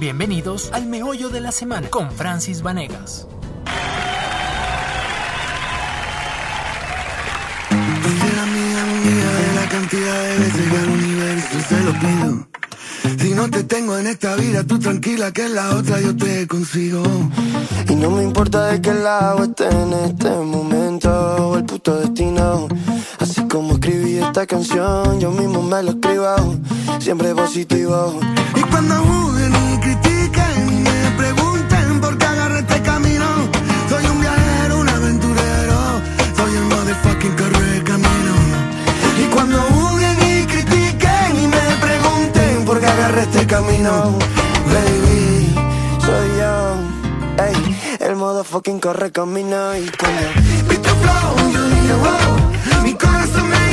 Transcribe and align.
Bienvenidos 0.00 0.70
al 0.72 0.86
Meollo 0.86 1.28
de 1.28 1.42
la 1.42 1.52
Semana 1.52 1.90
con 1.90 2.10
Francis 2.10 2.62
Vanegas. 2.62 3.28
la 9.54 9.68
cantidad 9.68 10.22
de 10.22 10.38
veces 10.38 10.70
que 10.70 10.76
al 10.78 10.88
universo 10.88 11.58
se 11.68 11.80
lo 11.84 11.92
pido. 11.92 12.48
Si 13.18 13.34
no 13.34 13.50
te 13.50 13.62
tengo 13.64 13.98
en 13.98 14.06
esta 14.06 14.36
vida, 14.36 14.64
tú 14.64 14.78
tranquila 14.78 15.32
que 15.32 15.44
en 15.44 15.54
la 15.54 15.76
otra 15.76 16.00
yo 16.00 16.16
te 16.16 16.48
consigo. 16.48 17.02
Y 17.90 17.94
no 17.94 18.10
me 18.10 18.22
importa 18.22 18.68
de 18.68 18.80
qué 18.80 18.94
lado 18.94 19.44
esté 19.44 19.68
en 19.68 19.92
este 19.92 20.30
momento, 20.30 21.58
el 21.58 21.64
puto 21.66 22.00
destino. 22.00 22.68
Así 23.18 23.42
como 23.48 23.74
escribí 23.74 24.16
esta 24.16 24.46
canción, 24.46 25.20
yo 25.20 25.30
mismo 25.30 25.60
me 25.62 25.82
lo 25.82 25.90
escribo, 25.90 26.58
siempre 27.00 27.34
positivo. 27.34 28.18
Y 28.56 28.60
cuando 28.62 28.94
juzguen 28.96 29.54
y 29.54 29.59
el 37.00 37.06
motherfucking 37.06 37.36
corre 37.36 37.82
camino. 37.84 38.34
Y 39.18 39.24
cuando 39.34 39.58
juzguen 39.60 40.18
y 40.20 40.46
critiquen 40.46 41.40
y 41.40 41.46
me 41.46 41.76
pregunten 41.80 42.64
por 42.64 42.80
qué 42.80 42.86
agarré 42.86 43.22
este 43.22 43.46
camino, 43.46 44.18
baby, 44.66 45.54
soy 46.00 46.28
yo. 46.38 47.44
Ey, 47.44 47.78
el 48.00 48.16
motherfucking 48.16 48.80
corre 48.80 49.12
camino 49.12 49.76
y 49.76 49.90
cuando 49.98 50.90
flow, 51.02 51.52
yo 51.52 51.68
dije 51.68 51.94
wow, 51.94 52.82
mi 52.82 52.94
corazón 52.94 53.69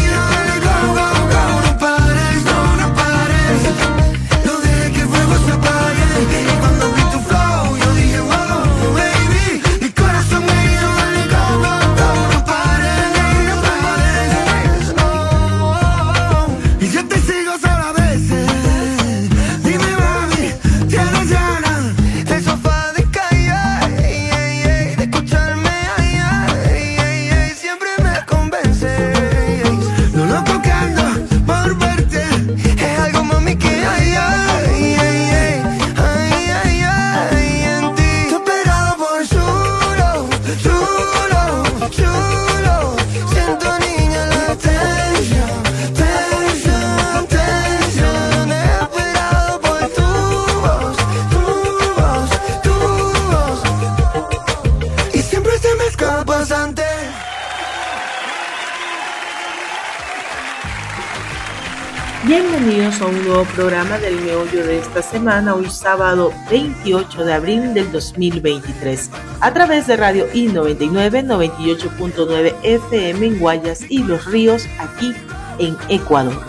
programa 63.45 63.97
del 63.99 64.19
meollo 64.21 64.65
de 64.65 64.79
esta 64.79 65.01
semana, 65.01 65.53
hoy 65.53 65.69
sábado 65.69 66.31
28 66.49 67.25
de 67.25 67.33
abril 67.33 67.73
del 67.73 67.91
2023, 67.91 69.09
a 69.41 69.53
través 69.53 69.87
de 69.87 69.97
Radio 69.97 70.27
I99 70.33 71.25
98.9 71.25 72.55
FM 72.63 73.25
en 73.25 73.39
Guayas 73.39 73.81
y 73.89 74.03
Los 74.03 74.25
Ríos, 74.25 74.65
aquí 74.79 75.13
en 75.59 75.77
Ecuador. 75.89 76.41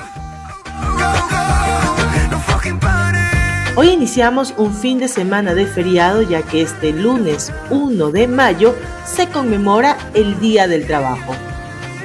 Hoy 3.77 3.91
iniciamos 3.91 4.55
un 4.57 4.75
fin 4.75 4.99
de 4.99 5.09
semana 5.09 5.55
de 5.55 5.67
feriado 5.67 6.23
ya 6.23 6.43
que 6.43 6.63
este 6.63 6.93
lunes 6.93 7.53
1 7.71 8.11
de 8.11 8.27
mayo 8.27 8.75
se 9.05 9.29
conmemora 9.29 9.97
el 10.15 10.41
Día 10.41 10.67
del 10.67 10.87
Trabajo. 10.87 11.35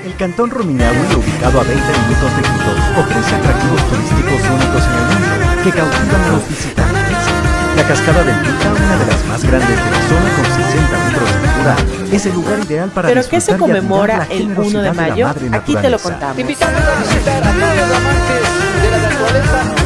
El 0.04 0.16
Cantón 0.18 0.50
Rumiñahui, 0.50 1.16
ubicado 1.16 1.62
a 1.62 1.64
20 1.64 1.82
minutos 1.82 2.36
de 2.36 2.42
Quito, 2.42 2.72
ofrece 3.00 3.36
atractivos 3.36 3.82
turísticos 3.90 4.42
únicos 4.52 4.84
en 4.84 4.94
el 4.94 5.06
mundo 5.08 5.64
que 5.64 5.72
cautivan 5.72 6.22
a 6.22 6.28
los 6.34 6.50
visitantes. 6.50 7.18
La 7.78 7.88
cascada 7.88 8.24
del 8.24 8.36
Pica, 8.42 8.70
una 8.70 8.98
de 8.98 9.06
las 9.06 9.26
más 9.26 9.44
grandes 9.44 9.70
de 9.70 9.92
la 9.92 10.02
zona 10.10 10.30
con 10.36 10.46
60 10.46 10.98
metros 11.06 11.30
de 11.30 11.48
altura, 11.48 11.76
es 12.12 12.26
el 12.26 12.34
lugar 12.34 12.60
ideal 12.60 12.90
para 12.90 13.08
¿Pero 13.08 13.22
qué 13.30 13.40
se 13.40 13.58
conmemora 13.58 14.18
la 14.18 14.26
el 14.26 14.58
1 14.58 14.82
de 14.82 14.92
mayo? 14.92 15.28
Aquí 15.28 15.76
te 15.76 15.90
lo 15.90 15.98
naturaleza. 15.98 16.10
contamos. 16.10 16.40
Invitamos 16.40 16.82
a 16.82 17.00
visitar 17.02 17.44
a 17.44 17.52
todos 17.52 17.76
los 17.78 17.98
amantes 17.98 18.42
de 18.84 18.92
la 18.92 18.98
naturaleza, 19.10 19.83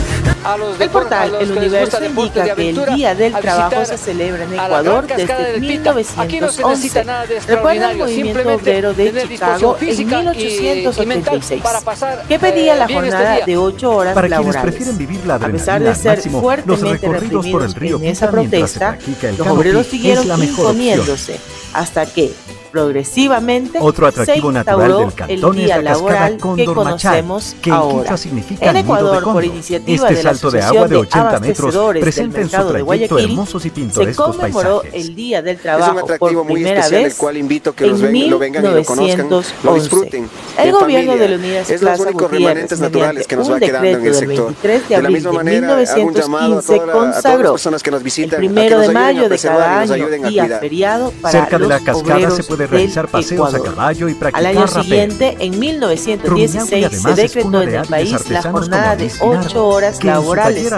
El 0.80 0.90
portal 0.90 1.32
los 1.32 1.42
El 1.42 1.52
Universo 1.58 2.04
indica 2.04 2.56
que 2.56 2.70
el 2.70 2.86
Día 2.96 3.16
del 3.16 3.34
Trabajo 3.34 3.84
se 3.86 3.98
celebra 3.98 4.44
en 4.44 4.54
Ecuador 4.54 5.06
desde 5.08 5.52
del 5.52 5.62
Pita. 5.62 5.96
Aquí 6.18 6.40
no 6.40 6.52
se 6.52 6.64
necesita 6.64 7.02
1911. 7.02 7.06
nada 7.06 7.26
de 7.26 7.40
Recuerda 7.42 7.92
el 7.92 7.98
movimiento 7.98 8.54
obrero 8.56 8.94
de 8.94 9.28
Chicago 9.28 9.78
en 9.82 9.88
física 9.88 10.18
y- 10.18 10.22
y 10.22 11.06
mental 11.06 11.36
1886, 11.36 11.62
para 11.62 11.82
pasar, 11.82 12.24
que 12.28 12.40
pedía 12.40 12.76
eh, 12.76 12.78
la 12.78 12.86
bien 12.88 13.04
este 13.06 13.12
jornada 13.18 13.46
de 13.46 13.58
8 13.58 13.92
horas 13.92 14.14
Para 14.14 14.28
quienes 14.28 14.46
laborales. 14.46 14.62
prefieren 14.72 14.98
vivir 14.98 15.26
la 15.26 15.36
A 15.36 15.40
pesar 15.40 15.82
de 15.82 15.96
ser 15.96 16.12
máximo, 16.14 16.38
los 16.38 16.42
fuertemente 16.44 17.08
recorridos 17.08 17.48
por 17.48 17.62
el 17.64 17.68
reprimidos 17.74 17.76
río 17.76 17.98
en 17.98 18.06
esa 18.06 18.32
protesta, 18.32 18.98
los 19.38 19.48
obreros 19.48 19.88
siguieron 19.88 20.44
imponiéndose 20.44 21.40
hasta 21.74 22.06
que 22.06 22.34
progresivamente 22.78 23.80
Otro 23.82 24.08
atractivo 24.08 24.50
se 24.50 24.54
natural 24.54 24.98
del 24.98 25.14
cantón 25.14 25.30
el 25.30 25.60
es 25.62 25.66
día 25.66 25.78
la 25.82 25.92
cascada 25.92 26.12
laboral 26.12 26.34
que 26.34 26.40
Cóndor 26.40 26.76
Machay, 26.86 27.22
conocemos 27.24 27.56
que 27.62 27.70
en 27.70 27.76
ahora. 27.76 28.18
significa 28.18 28.66
En 28.66 28.74
nido 28.74 28.76
de 28.76 28.80
Ecuador, 28.82 29.14
por 29.16 29.24
cóndor. 29.24 29.46
iniciativa 29.46 29.96
Este 30.08 30.16
de 30.16 30.24
la 30.24 30.30
salto 30.30 30.52
de 30.52 30.62
agua 30.62 30.88
de 30.88 30.96
80 30.98 31.40
metros 31.40 31.76
presenta 32.00 32.42
en 32.42 32.50
su 32.50 32.58
de 32.58 32.64
trayecto 32.64 32.86
Guayaquil, 32.86 33.20
hermosos 33.32 33.66
y 33.66 33.70
se 33.70 33.76
pintorescos 33.76 34.36
conmemoró 34.38 34.82
paisajes. 34.82 35.08
el 35.08 35.16
Día 35.16 35.42
del 35.42 35.56
Es 35.56 35.62
Trabajo 35.62 35.92
un 35.94 36.00
atractivo 36.00 36.30
por 36.42 36.44
muy 36.46 36.54
primera 36.56 36.80
especial, 36.80 37.04
vez 37.04 37.14
el 37.14 37.18
cual 37.20 37.38
invito 37.38 37.70
a 37.72 37.76
que 37.76 37.84
en 37.86 37.90
los 37.92 38.02
ven- 38.02 38.30
lo 38.30 38.40
vengan 38.40 38.64
y 38.66 38.68
lo 38.68 38.84
conozcan, 38.84 39.30
lo 39.30 39.42
1911. 39.42 39.80
disfruten. 39.82 40.30
El 40.58 40.72
gobierno 40.72 41.12
familia. 41.12 41.16
de 41.16 41.30
Leonidas 41.30 41.70
Es 41.70 41.82
los 41.82 42.00
únicos 42.00 42.32
remanentes 42.32 42.80
naturales 42.80 43.28
que 43.28 43.36
nos 43.36 43.50
mediante 43.50 43.72
va 43.72 43.80
un 43.80 43.82
quedando 43.82 43.88
en 43.88 43.96
el 43.96 44.14
decreto 44.14 44.20
del 44.20 44.28
sector. 44.30 44.46
23 44.46 44.82
de 44.82 44.88
De 44.88 45.02
la 45.02 45.08
abril 45.08 45.14
misma 45.18 45.30
de 45.32 45.38
manera, 45.38 45.68
hago 45.68 46.08
un 46.08 46.14
llamado 46.14 46.44
a, 46.44 46.48
1915 46.48 46.68
toda- 46.68 46.78
a 46.78 46.86
todas 46.94 47.08
las 47.08 47.14
consagró 47.24 47.52
personas 47.52 47.84
que 47.84 47.92
nos 47.92 48.04
visitan, 48.04 48.30
el 48.30 48.36
a 48.36 48.40
que 48.40 48.54
primero 48.54 48.78
nos 48.78 48.88
de 48.88 48.94
mayo 48.94 49.30
de 49.30 49.38
cada 49.40 49.80
año 49.82 50.08
día 50.30 50.60
feriado 50.60 51.12
para 51.22 51.32
Cerca 51.32 51.58
de 51.60 51.68
la 51.68 51.80
cascada 51.80 52.32
se 52.32 52.44
puede 52.44 52.67
del 52.70 52.80
realizar 52.80 53.08
paseos 53.08 53.54
a 53.54 53.58
Ecuador. 53.58 53.76
caballo 53.76 54.08
y 54.10 54.12
Al 54.12 54.18
practicar 54.18 54.46
año 54.48 54.66
rapel. 54.66 54.84
siguiente, 54.84 55.26
en 55.28 55.38
Rumiñahui 55.38 55.60
1916, 55.60 57.02
se 57.02 57.14
decretó 57.16 57.60
de 57.60 57.64
en 57.64 57.76
el 57.76 57.88
país 57.88 58.30
la 58.30 58.42
jornada 58.44 58.96
de 58.96 59.02
Luis 59.04 59.14
Pinardo, 59.14 59.40
8 59.48 59.68
horas 59.68 60.00
que 60.00 60.08
laborales, 60.08 60.74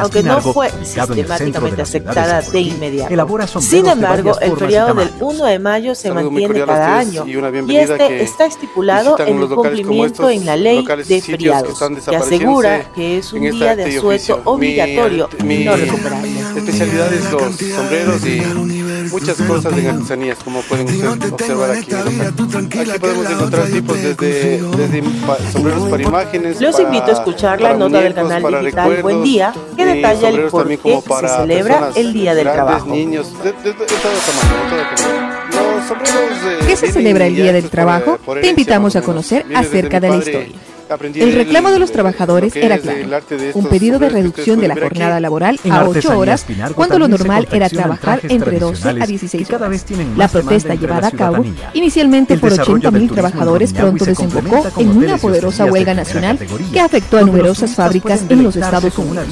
aunque 0.00 0.22
no 0.22 0.40
fue 0.40 0.70
de 0.70 0.84
sistemáticamente 0.84 1.76
de 1.76 1.82
aceptada 1.82 2.36
de 2.40 2.42
Zaporí, 2.46 2.68
inmediato. 2.70 3.60
Sin 3.60 3.84
de 3.84 3.90
embargo, 3.90 4.38
el 4.40 4.56
feriado 4.56 4.94
del 4.94 5.08
tamaños. 5.10 5.34
1 5.34 5.44
de 5.46 5.58
mayo 5.58 5.94
se 5.94 6.08
Saludo 6.08 6.30
muy 6.30 6.42
mantiene 6.42 6.62
a 6.62 6.66
cada 6.66 6.98
año 6.98 7.26
y 7.26 7.36
una 7.36 7.48
y 7.48 7.52
bienvenida 7.52 7.82
este 7.82 8.08
que 8.08 8.22
está 8.22 8.46
estipulado 8.46 9.16
en 9.18 9.38
el 9.42 9.48
cumplimiento 9.48 10.28
estos, 10.28 10.32
en 10.32 10.46
la 10.46 10.56
ley 10.56 10.84
de 10.84 11.04
que 11.04 11.20
feriados, 11.22 11.72
están 11.72 11.96
que 11.96 12.16
asegura 12.16 12.92
que 12.94 13.18
es 13.18 13.32
un 13.32 13.40
día 13.50 13.76
de 13.76 13.90
y 13.92 13.96
asueto 13.96 14.40
obligatorio 14.44 15.28
Mi- 15.44 15.62
y 15.62 15.64
no 15.64 15.76
recuperable. 15.76 16.30
especialidad 16.56 17.12
es 17.12 17.30
los 17.32 17.56
sombreros 17.56 18.26
y 18.26 18.40
muchas 19.14 19.36
cosas 19.46 19.72
en 19.78 19.86
artesanías, 19.88 20.38
como 20.44 20.60
pueden 20.62 20.86
ustedes 20.88 21.32
observar 21.32 21.70
aquí. 21.70 21.92
Aquí 21.94 22.98
podemos 23.00 23.30
encontrar 23.30 23.66
tipos 23.68 23.96
desde, 23.96 24.60
desde 24.76 25.02
pa- 25.26 25.38
sombreros 25.52 25.88
para 25.88 26.02
imágenes. 26.02 26.60
Los 26.60 26.72
para- 26.76 26.84
invito 26.84 27.06
a 27.10 27.12
escuchar 27.14 27.60
la 27.60 27.74
nota 27.74 28.00
del 28.00 28.14
canal 28.14 28.42
digital 28.60 29.02
Buen 29.02 29.22
Día, 29.22 29.54
que 29.76 29.84
detalla 29.84 30.28
el 30.28 30.40
por 30.48 30.68
qué 30.68 31.00
se 31.00 31.28
celebra 31.28 31.90
el 31.94 32.12
Día 32.12 32.34
del 32.34 32.44
grandes, 32.44 32.64
Trabajo. 32.66 32.86
niños, 32.90 33.32
de, 33.42 33.52
de- 33.52 33.72
de 33.72 33.72
todo 33.74 33.84
tamaño, 33.86 34.64
de 34.64 34.82
todo 34.82 34.96
tamaño. 34.96 35.34
Los 35.54 35.88
sombreros, 35.88 36.38
eh, 36.46 36.64
¿Qué 36.66 36.76
se 36.76 36.92
celebra 36.92 37.26
el 37.26 37.36
Día 37.36 37.52
del 37.52 37.70
Trabajo? 37.70 38.18
Te 38.40 38.48
invitamos 38.48 38.96
a 38.96 39.02
conocer 39.02 39.46
acerca 39.54 40.00
de 40.00 40.08
la 40.08 40.16
historia. 40.16 40.48
El 41.00 41.32
reclamo 41.32 41.70
de 41.70 41.78
los 41.78 41.92
trabajadores 41.92 42.54
era 42.56 42.78
claro. 42.78 42.98
Un 43.54 43.66
pedido 43.66 43.98
de 43.98 44.08
reducción 44.08 44.60
de 44.60 44.68
la 44.68 44.76
jornada 44.76 45.20
laboral 45.20 45.58
a 45.70 45.84
8 45.84 45.88
Artesanías 45.88 46.18
horas, 46.18 46.46
cuando 46.74 46.98
lo 46.98 47.08
normal 47.08 47.48
era 47.50 47.68
trabajar 47.68 48.20
entre 48.24 48.58
12 48.58 48.88
a 48.88 48.92
tradicionales 48.92 49.08
16 49.08 49.46
que 49.46 49.52
cada 49.52 49.66
horas. 49.66 49.84
La 50.16 50.28
protesta 50.28 50.74
llevada 50.74 51.08
a 51.08 51.10
cabo 51.10 51.44
inicialmente 51.72 52.38
por 52.38 52.50
desarrollo 52.50 52.90
80.000 52.90 52.92
del 52.92 52.92
turismo 52.92 53.04
en 53.04 53.14
trabajadores 53.14 53.72
pronto 53.72 54.04
se 54.04 54.10
desembocó 54.10 54.66
en 54.78 54.88
una 54.96 55.16
poderosa 55.18 55.64
huelga 55.66 55.94
nacional 55.94 56.38
que 56.72 56.80
afectó 56.80 57.18
a 57.18 57.22
numerosas 57.22 57.74
fábricas 57.74 58.24
en 58.28 58.42
los 58.42 58.56
Estados 58.56 58.96
Unidos. 58.98 59.26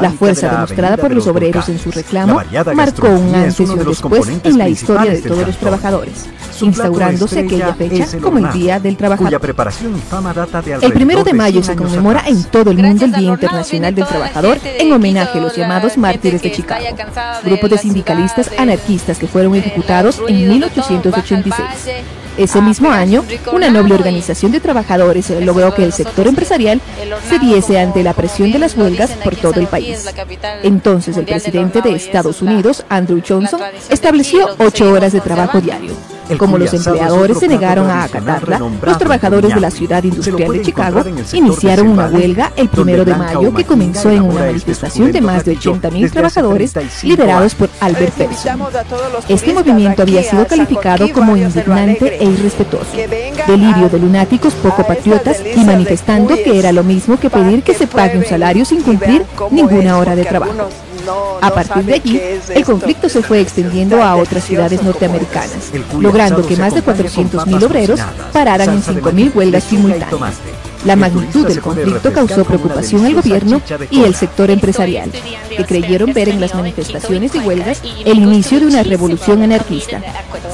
La 0.00 0.10
fuerza 0.10 0.48
demostrada 0.50 0.96
por 0.96 1.12
los 1.12 1.26
obreros 1.26 1.68
en 1.68 1.78
su 1.78 1.90
reclamo 1.90 2.40
marcó 2.74 3.08
un 3.08 3.34
antes 3.34 3.60
y 3.60 3.62
un 3.64 3.84
después 3.84 4.28
en 4.44 4.58
la 4.58 4.68
historia 4.68 5.12
de 5.12 5.22
todos 5.22 5.46
los 5.46 5.56
trabajadores, 5.56 6.26
instaurándose 6.60 7.40
aquella 7.40 7.74
fecha 7.74 8.06
como 8.20 8.38
el 8.38 8.52
Día 8.52 8.80
del 8.80 8.96
cuya 8.96 8.98
Trabajador. 8.98 9.40
preparación 9.40 9.96
y 9.96 10.00
fama 10.00 10.32
data 10.32 10.62
de 10.62 10.74
El 10.74 10.76
alrededor 10.76 10.97
primero 10.98 11.22
de 11.22 11.32
mayo 11.32 11.62
se 11.62 11.76
conmemora 11.76 12.24
en 12.26 12.42
todo 12.42 12.72
el 12.72 12.78
mundo 12.78 13.04
el 13.04 13.12
Día 13.12 13.28
Internacional 13.28 13.94
del 13.94 14.04
Trabajador 14.04 14.58
en 14.64 14.92
homenaje 14.92 15.38
a 15.38 15.42
los 15.42 15.56
llamados 15.56 15.96
mártires 15.96 16.42
de 16.42 16.50
Chicago, 16.50 16.84
grupo 17.44 17.68
de 17.68 17.78
sindicalistas 17.78 18.50
anarquistas 18.58 19.16
que 19.16 19.28
fueron 19.28 19.54
ejecutados 19.54 20.20
en 20.26 20.48
1886. 20.48 21.68
Ese 22.38 22.62
mismo 22.62 22.90
año, 22.90 23.24
una 23.52 23.68
noble 23.68 23.94
organización 23.94 24.52
de 24.52 24.60
trabajadores 24.60 25.30
logró 25.42 25.74
que 25.74 25.84
el 25.84 25.92
sector 25.92 26.26
empresarial 26.28 26.80
se 27.28 27.38
diese 27.38 27.78
ante 27.78 28.02
la 28.02 28.14
presión 28.14 28.52
de 28.52 28.60
las 28.60 28.76
huelgas 28.76 29.10
por 29.24 29.34
todo 29.34 29.58
el 29.60 29.66
país. 29.66 30.08
Entonces, 30.62 31.16
el 31.16 31.24
presidente 31.24 31.82
de 31.82 31.94
Estados 31.94 32.40
Unidos, 32.40 32.84
Andrew 32.88 33.20
Johnson, 33.26 33.60
estableció 33.90 34.48
ocho 34.58 34.92
horas 34.92 35.12
de 35.12 35.20
trabajo 35.20 35.60
diario 35.60 35.94
como 36.36 36.58
los 36.58 36.74
empleadores 36.74 37.38
se 37.38 37.48
negaron 37.48 37.88
a 37.88 38.04
acatarla, 38.04 38.58
los 38.58 38.98
trabajadores 38.98 39.54
de 39.54 39.60
la 39.60 39.70
ciudad 39.70 40.02
industrial 40.02 40.52
de 40.52 40.62
Chicago 40.62 41.04
iniciaron 41.32 41.88
una 41.88 42.08
huelga 42.08 42.52
el 42.56 42.68
primero 42.68 43.04
de 43.04 43.14
mayo 43.14 43.54
que 43.54 43.64
comenzó 43.64 44.10
en 44.10 44.22
una 44.22 44.40
manifestación 44.40 45.12
de 45.12 45.20
más 45.20 45.44
de 45.44 45.52
80 45.52 45.90
mil 45.90 46.10
trabajadores 46.10 46.74
liderados 47.02 47.54
por 47.54 47.70
Albert 47.80 48.14
Persson. 48.14 48.60
Este 49.28 49.54
movimiento 49.54 50.02
había 50.02 50.22
sido 50.22 50.46
calificado 50.46 51.10
como 51.12 51.36
indignante 51.36 52.18
e 52.18 52.24
irrespetuoso, 52.30 52.90
delirio 53.46 53.88
de 53.88 53.98
lunáticos 53.98 54.54
poco 54.54 54.86
patriotas 54.86 55.42
y 55.54 55.60
manifestando 55.64 56.34
que 56.34 56.58
era 56.58 56.72
lo 56.72 56.84
mismo 56.84 57.18
que 57.18 57.30
pedir 57.30 57.62
que 57.62 57.74
se 57.74 57.86
pague 57.86 58.18
un 58.18 58.24
salario 58.24 58.64
sin 58.64 58.82
cumplir 58.82 59.24
ninguna 59.50 59.98
hora 59.98 60.14
de 60.14 60.24
trabajo. 60.24 60.68
A 61.40 61.50
partir 61.50 61.84
de 61.84 61.94
allí, 61.94 62.20
el 62.54 62.64
conflicto 62.64 63.08
se 63.08 63.22
fue 63.22 63.40
extendiendo 63.40 64.02
a 64.02 64.16
otras 64.16 64.44
ciudades 64.44 64.82
norteamericanas, 64.82 65.72
logrando 65.98 66.46
que 66.46 66.56
más 66.56 66.74
de 66.74 66.84
400.000 66.84 67.64
obreros 67.64 68.00
pararan 68.32 68.70
en 68.70 68.82
5.000 68.82 69.34
huelgas 69.34 69.64
simultáneas. 69.64 70.34
La 70.84 70.96
magnitud 70.96 71.46
del 71.46 71.60
conflicto 71.60 72.12
causó 72.12 72.44
preocupación 72.44 73.04
al 73.04 73.14
gobierno 73.14 73.60
y 73.90 74.02
el 74.02 74.14
sector 74.14 74.50
empresarial, 74.50 75.10
que 75.56 75.64
creyeron 75.64 76.12
ver 76.12 76.28
en 76.28 76.40
las 76.40 76.54
manifestaciones 76.54 77.34
y 77.34 77.38
huelgas 77.38 77.82
el 78.04 78.18
inicio 78.18 78.60
de 78.60 78.66
una 78.66 78.82
revolución 78.82 79.42
anarquista. 79.42 80.00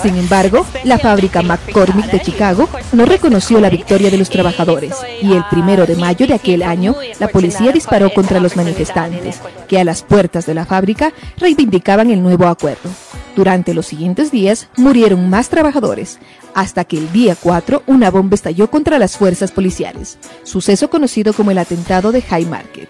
Sin 0.02 0.16
embargo, 0.16 0.66
la 0.84 0.98
fábrica 0.98 1.42
McCormick 1.42 2.10
de 2.10 2.20
Chicago 2.20 2.68
no 2.92 3.04
reconoció 3.04 3.60
la 3.60 3.70
victoria 3.70 4.10
de 4.10 4.18
los 4.18 4.30
trabajadores 4.30 4.94
y 5.20 5.32
el 5.32 5.44
primero 5.50 5.86
de 5.86 5.96
mayo 5.96 6.26
de 6.26 6.34
aquel 6.34 6.62
año, 6.62 6.94
la 7.20 7.28
policía 7.28 7.72
disparó 7.72 8.12
contra 8.12 8.40
los 8.40 8.56
manifestantes, 8.56 9.40
que 9.68 9.78
a 9.78 9.84
las 9.84 10.02
puertas 10.02 10.46
de 10.46 10.54
la 10.54 10.66
fábrica 10.66 11.12
reivindicaban 11.38 12.10
el 12.10 12.22
nuevo 12.22 12.46
acuerdo. 12.46 12.90
Durante 13.36 13.74
los 13.74 13.86
siguientes 13.86 14.30
días 14.30 14.68
murieron 14.76 15.28
más 15.28 15.48
trabajadores, 15.48 16.18
hasta 16.54 16.84
que 16.84 16.98
el 16.98 17.10
día 17.12 17.36
4 17.40 17.82
una 17.86 18.10
bomba 18.10 18.36
estalló 18.36 18.70
contra 18.70 18.98
las 18.98 19.16
fuerzas 19.16 19.50
policiales, 19.50 20.13
suceso 20.42 20.90
conocido 20.90 21.32
como 21.32 21.50
el 21.50 21.58
atentado 21.58 22.12
de 22.12 22.22
High 22.22 22.46
Market. 22.46 22.88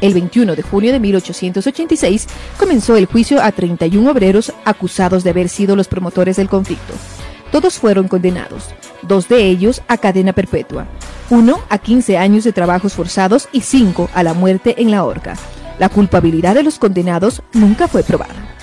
El 0.00 0.14
21 0.14 0.54
de 0.54 0.62
junio 0.62 0.92
de 0.92 1.00
1886 1.00 2.26
comenzó 2.58 2.96
el 2.96 3.06
juicio 3.06 3.40
a 3.42 3.52
31 3.52 4.10
obreros 4.10 4.52
acusados 4.64 5.24
de 5.24 5.30
haber 5.30 5.48
sido 5.48 5.76
los 5.76 5.88
promotores 5.88 6.36
del 6.36 6.48
conflicto. 6.48 6.94
Todos 7.50 7.78
fueron 7.78 8.08
condenados, 8.08 8.70
dos 9.02 9.28
de 9.28 9.46
ellos 9.46 9.82
a 9.86 9.96
cadena 9.96 10.32
perpetua, 10.32 10.86
uno 11.30 11.60
a 11.68 11.78
15 11.78 12.18
años 12.18 12.44
de 12.44 12.52
trabajos 12.52 12.94
forzados 12.94 13.48
y 13.52 13.60
cinco 13.60 14.10
a 14.12 14.22
la 14.22 14.34
muerte 14.34 14.74
en 14.78 14.90
la 14.90 15.04
horca. 15.04 15.36
La 15.78 15.88
culpabilidad 15.88 16.54
de 16.54 16.64
los 16.64 16.78
condenados 16.78 17.42
nunca 17.52 17.88
fue 17.88 18.02
probada. 18.02 18.53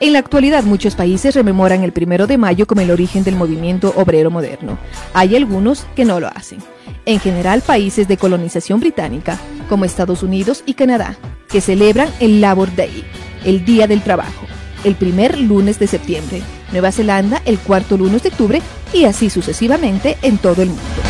En 0.00 0.14
la 0.14 0.18
actualidad 0.18 0.64
muchos 0.64 0.94
países 0.94 1.34
rememoran 1.34 1.84
el 1.84 1.92
primero 1.92 2.26
de 2.26 2.38
mayo 2.38 2.66
como 2.66 2.80
el 2.80 2.90
origen 2.90 3.22
del 3.22 3.36
movimiento 3.36 3.92
obrero 3.96 4.30
moderno. 4.30 4.78
Hay 5.12 5.36
algunos 5.36 5.86
que 5.94 6.06
no 6.06 6.20
lo 6.20 6.28
hacen. 6.28 6.58
En 7.04 7.20
general 7.20 7.60
países 7.60 8.08
de 8.08 8.16
colonización 8.16 8.80
británica, 8.80 9.38
como 9.68 9.84
Estados 9.84 10.22
Unidos 10.22 10.62
y 10.64 10.72
Canadá, 10.72 11.18
que 11.50 11.60
celebran 11.60 12.08
el 12.18 12.40
Labor 12.40 12.74
Day, 12.74 13.04
el 13.44 13.66
Día 13.66 13.86
del 13.86 14.02
Trabajo, 14.02 14.46
el 14.84 14.94
primer 14.94 15.38
lunes 15.38 15.78
de 15.78 15.86
septiembre, 15.86 16.40
Nueva 16.72 16.92
Zelanda 16.92 17.42
el 17.44 17.58
cuarto 17.58 17.98
lunes 17.98 18.22
de 18.22 18.30
octubre 18.30 18.62
y 18.94 19.04
así 19.04 19.28
sucesivamente 19.28 20.16
en 20.22 20.38
todo 20.38 20.62
el 20.62 20.70
mundo. 20.70 21.09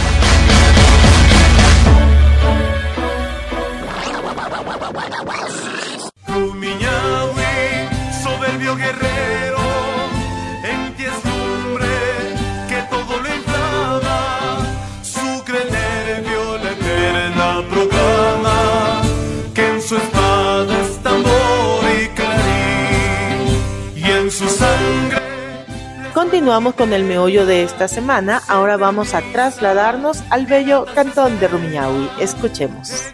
Continuamos 26.40 26.74
con 26.74 26.94
el 26.94 27.04
meollo 27.04 27.44
de 27.44 27.64
esta 27.64 27.86
semana, 27.86 28.40
ahora 28.48 28.78
vamos 28.78 29.12
a 29.12 29.20
trasladarnos 29.20 30.22
al 30.30 30.46
bello 30.46 30.86
cantón 30.94 31.38
de 31.38 31.48
Rumiñahui. 31.48 32.08
Escuchemos. 32.18 33.04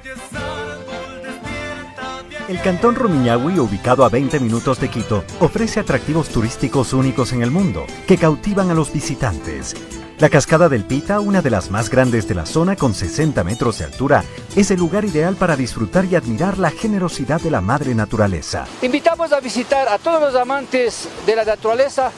El 2.46 2.60
cantón 2.62 2.94
Rumiñahui, 2.94 3.58
ubicado 3.58 4.04
a 4.04 4.10
20 4.10 4.38
minutos 4.38 4.78
de 4.78 4.88
Quito, 4.90 5.24
ofrece 5.40 5.80
atractivos 5.80 6.28
turísticos 6.28 6.92
únicos 6.92 7.32
en 7.32 7.42
el 7.42 7.50
mundo 7.50 7.84
que 8.06 8.16
cautivan 8.16 8.70
a 8.70 8.74
los 8.74 8.92
visitantes. 8.92 9.74
La 10.18 10.30
cascada 10.30 10.70
del 10.70 10.84
Pita, 10.84 11.20
una 11.20 11.42
de 11.42 11.50
las 11.50 11.70
más 11.70 11.90
grandes 11.90 12.26
de 12.26 12.34
la 12.36 12.46
zona 12.46 12.74
con 12.74 12.94
60 12.94 13.44
metros 13.44 13.78
de 13.78 13.84
altura, 13.84 14.24
es 14.54 14.70
el 14.70 14.78
lugar 14.78 15.04
ideal 15.04 15.34
para 15.34 15.56
disfrutar 15.56 16.06
y 16.06 16.14
admirar 16.14 16.58
la 16.58 16.70
generosidad 16.70 17.40
de 17.40 17.50
la 17.50 17.60
madre 17.60 17.94
naturaleza. 17.94 18.66
Invitamos 18.80 19.32
a 19.32 19.40
visitar 19.40 19.88
a 19.88 19.98
todos 19.98 20.32
los 20.32 20.34
amantes 20.40 21.08
de 21.26 21.36
la 21.36 21.44
naturaleza, 21.44 22.10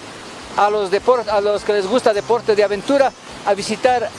a 0.58 0.68
los, 0.70 0.90
a 1.28 1.40
los 1.40 1.64
que 1.64 1.72
les 1.72 1.86
gusta 1.86 2.12
deporte 2.12 2.54
de 2.56 2.64
aventura, 2.64 3.12
a 3.46 3.54
visitar 3.54 4.10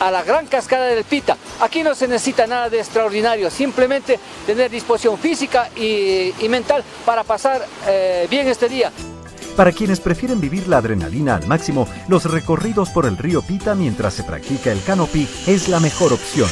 a 0.00 0.10
la 0.10 0.22
gran 0.22 0.46
cascada 0.46 0.86
del 0.86 1.02
Pita. 1.04 1.36
Aquí 1.60 1.82
no 1.82 1.94
se 1.94 2.06
necesita 2.06 2.46
nada 2.46 2.68
de 2.68 2.78
extraordinario, 2.78 3.50
simplemente 3.50 4.20
tener 4.46 4.70
disposición 4.70 5.18
física 5.18 5.70
y, 5.74 6.32
mental 6.48 6.84
para 7.04 7.24
pasar 7.24 7.66
eh, 7.86 8.26
bien 8.30 8.46
este 8.48 8.68
día. 8.68 8.92
Para 9.56 9.72
quienes 9.72 9.98
prefieren 9.98 10.40
vivir 10.40 10.68
la 10.68 10.76
adrenalina 10.76 11.34
al 11.34 11.46
máximo, 11.46 11.88
los 12.06 12.30
recorridos 12.30 12.90
por 12.90 13.06
el 13.06 13.16
río 13.16 13.42
Pita 13.42 13.74
mientras 13.74 14.14
se 14.14 14.22
practica 14.22 14.70
el 14.70 14.82
canopy 14.84 15.28
es 15.46 15.68
la 15.68 15.80
mejor 15.80 16.12
opción. 16.12 16.48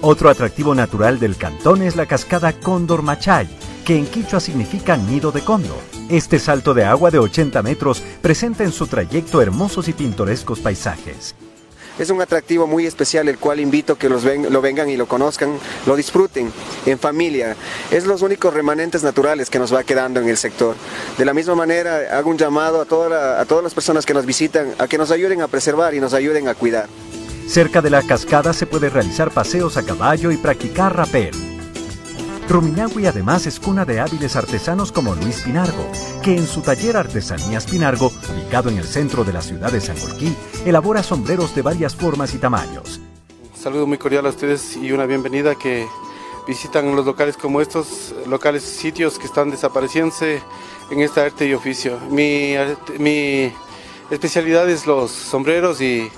Otro 0.00 0.30
atractivo 0.30 0.76
natural 0.76 1.18
del 1.18 1.36
cantón 1.36 1.82
es 1.82 1.96
la 1.96 2.06
cascada 2.06 2.52
Cóndor 2.52 3.02
Machay, 3.02 3.48
que 3.88 3.96
en 3.96 4.04
quichua 4.04 4.38
significa 4.38 4.98
nido 4.98 5.32
de 5.32 5.40
cóndor. 5.40 5.78
Este 6.10 6.38
salto 6.38 6.74
de 6.74 6.84
agua 6.84 7.10
de 7.10 7.18
80 7.18 7.62
metros 7.62 8.02
presenta 8.20 8.62
en 8.62 8.70
su 8.70 8.86
trayecto 8.86 9.40
hermosos 9.40 9.88
y 9.88 9.94
pintorescos 9.94 10.60
paisajes. 10.60 11.34
Es 11.98 12.10
un 12.10 12.20
atractivo 12.20 12.66
muy 12.66 12.84
especial 12.84 13.30
el 13.30 13.38
cual 13.38 13.60
invito 13.60 13.96
que 13.96 14.10
los 14.10 14.24
lo 14.24 14.60
vengan 14.60 14.90
y 14.90 14.98
lo 14.98 15.08
conozcan, 15.08 15.58
lo 15.86 15.96
disfruten 15.96 16.52
en 16.84 16.98
familia. 16.98 17.56
Es 17.90 18.04
los 18.04 18.20
únicos 18.20 18.52
remanentes 18.52 19.02
naturales 19.02 19.48
que 19.48 19.58
nos 19.58 19.74
va 19.74 19.82
quedando 19.84 20.20
en 20.20 20.28
el 20.28 20.36
sector. 20.36 20.76
De 21.16 21.24
la 21.24 21.32
misma 21.32 21.54
manera 21.54 22.18
hago 22.18 22.28
un 22.28 22.36
llamado 22.36 22.82
a, 22.82 22.84
toda 22.84 23.40
a 23.40 23.46
todas 23.46 23.64
las 23.64 23.72
personas 23.72 24.04
que 24.04 24.12
nos 24.12 24.26
visitan 24.26 24.74
a 24.78 24.86
que 24.86 24.98
nos 24.98 25.10
ayuden 25.10 25.40
a 25.40 25.48
preservar 25.48 25.94
y 25.94 26.00
nos 26.00 26.12
ayuden 26.12 26.48
a 26.48 26.54
cuidar. 26.54 26.90
Cerca 27.48 27.80
de 27.80 27.88
la 27.88 28.02
cascada 28.02 28.52
se 28.52 28.66
puede 28.66 28.90
realizar 28.90 29.30
paseos 29.30 29.78
a 29.78 29.82
caballo 29.82 30.30
y 30.30 30.36
practicar 30.36 30.94
rapel. 30.94 31.47
Rumiñahui 32.48 33.04
además 33.04 33.46
es 33.46 33.60
cuna 33.60 33.84
de 33.84 34.00
hábiles 34.00 34.34
artesanos 34.34 34.90
como 34.90 35.14
Luis 35.14 35.42
Pinargo, 35.42 35.86
que 36.22 36.34
en 36.34 36.46
su 36.46 36.62
taller 36.62 36.96
Artesanías 36.96 37.66
Pinargo, 37.66 38.06
ubicado 38.06 38.70
en 38.70 38.78
el 38.78 38.84
centro 38.84 39.22
de 39.22 39.34
la 39.34 39.42
ciudad 39.42 39.70
de 39.70 39.82
Sangolquí, 39.82 40.34
elabora 40.64 41.02
sombreros 41.02 41.54
de 41.54 41.60
varias 41.60 41.94
formas 41.94 42.32
y 42.32 42.38
tamaños. 42.38 43.00
Un 43.54 43.62
saludo 43.62 43.86
muy 43.86 43.98
cordial 43.98 44.24
a 44.24 44.30
ustedes 44.30 44.78
y 44.78 44.92
una 44.92 45.04
bienvenida 45.04 45.56
que 45.56 45.86
visitan 46.46 46.96
los 46.96 47.04
locales 47.04 47.36
como 47.36 47.60
estos, 47.60 48.14
locales 48.26 48.62
sitios 48.62 49.18
que 49.18 49.26
están 49.26 49.50
desapareciéndose 49.50 50.40
en 50.90 51.00
esta 51.00 51.26
arte 51.26 51.46
y 51.46 51.52
oficio. 51.52 51.98
Mi, 52.10 52.54
mi 52.98 53.52
especialidad 54.10 54.70
es 54.70 54.86
los 54.86 55.10
sombreros 55.10 55.82
y 55.82 56.10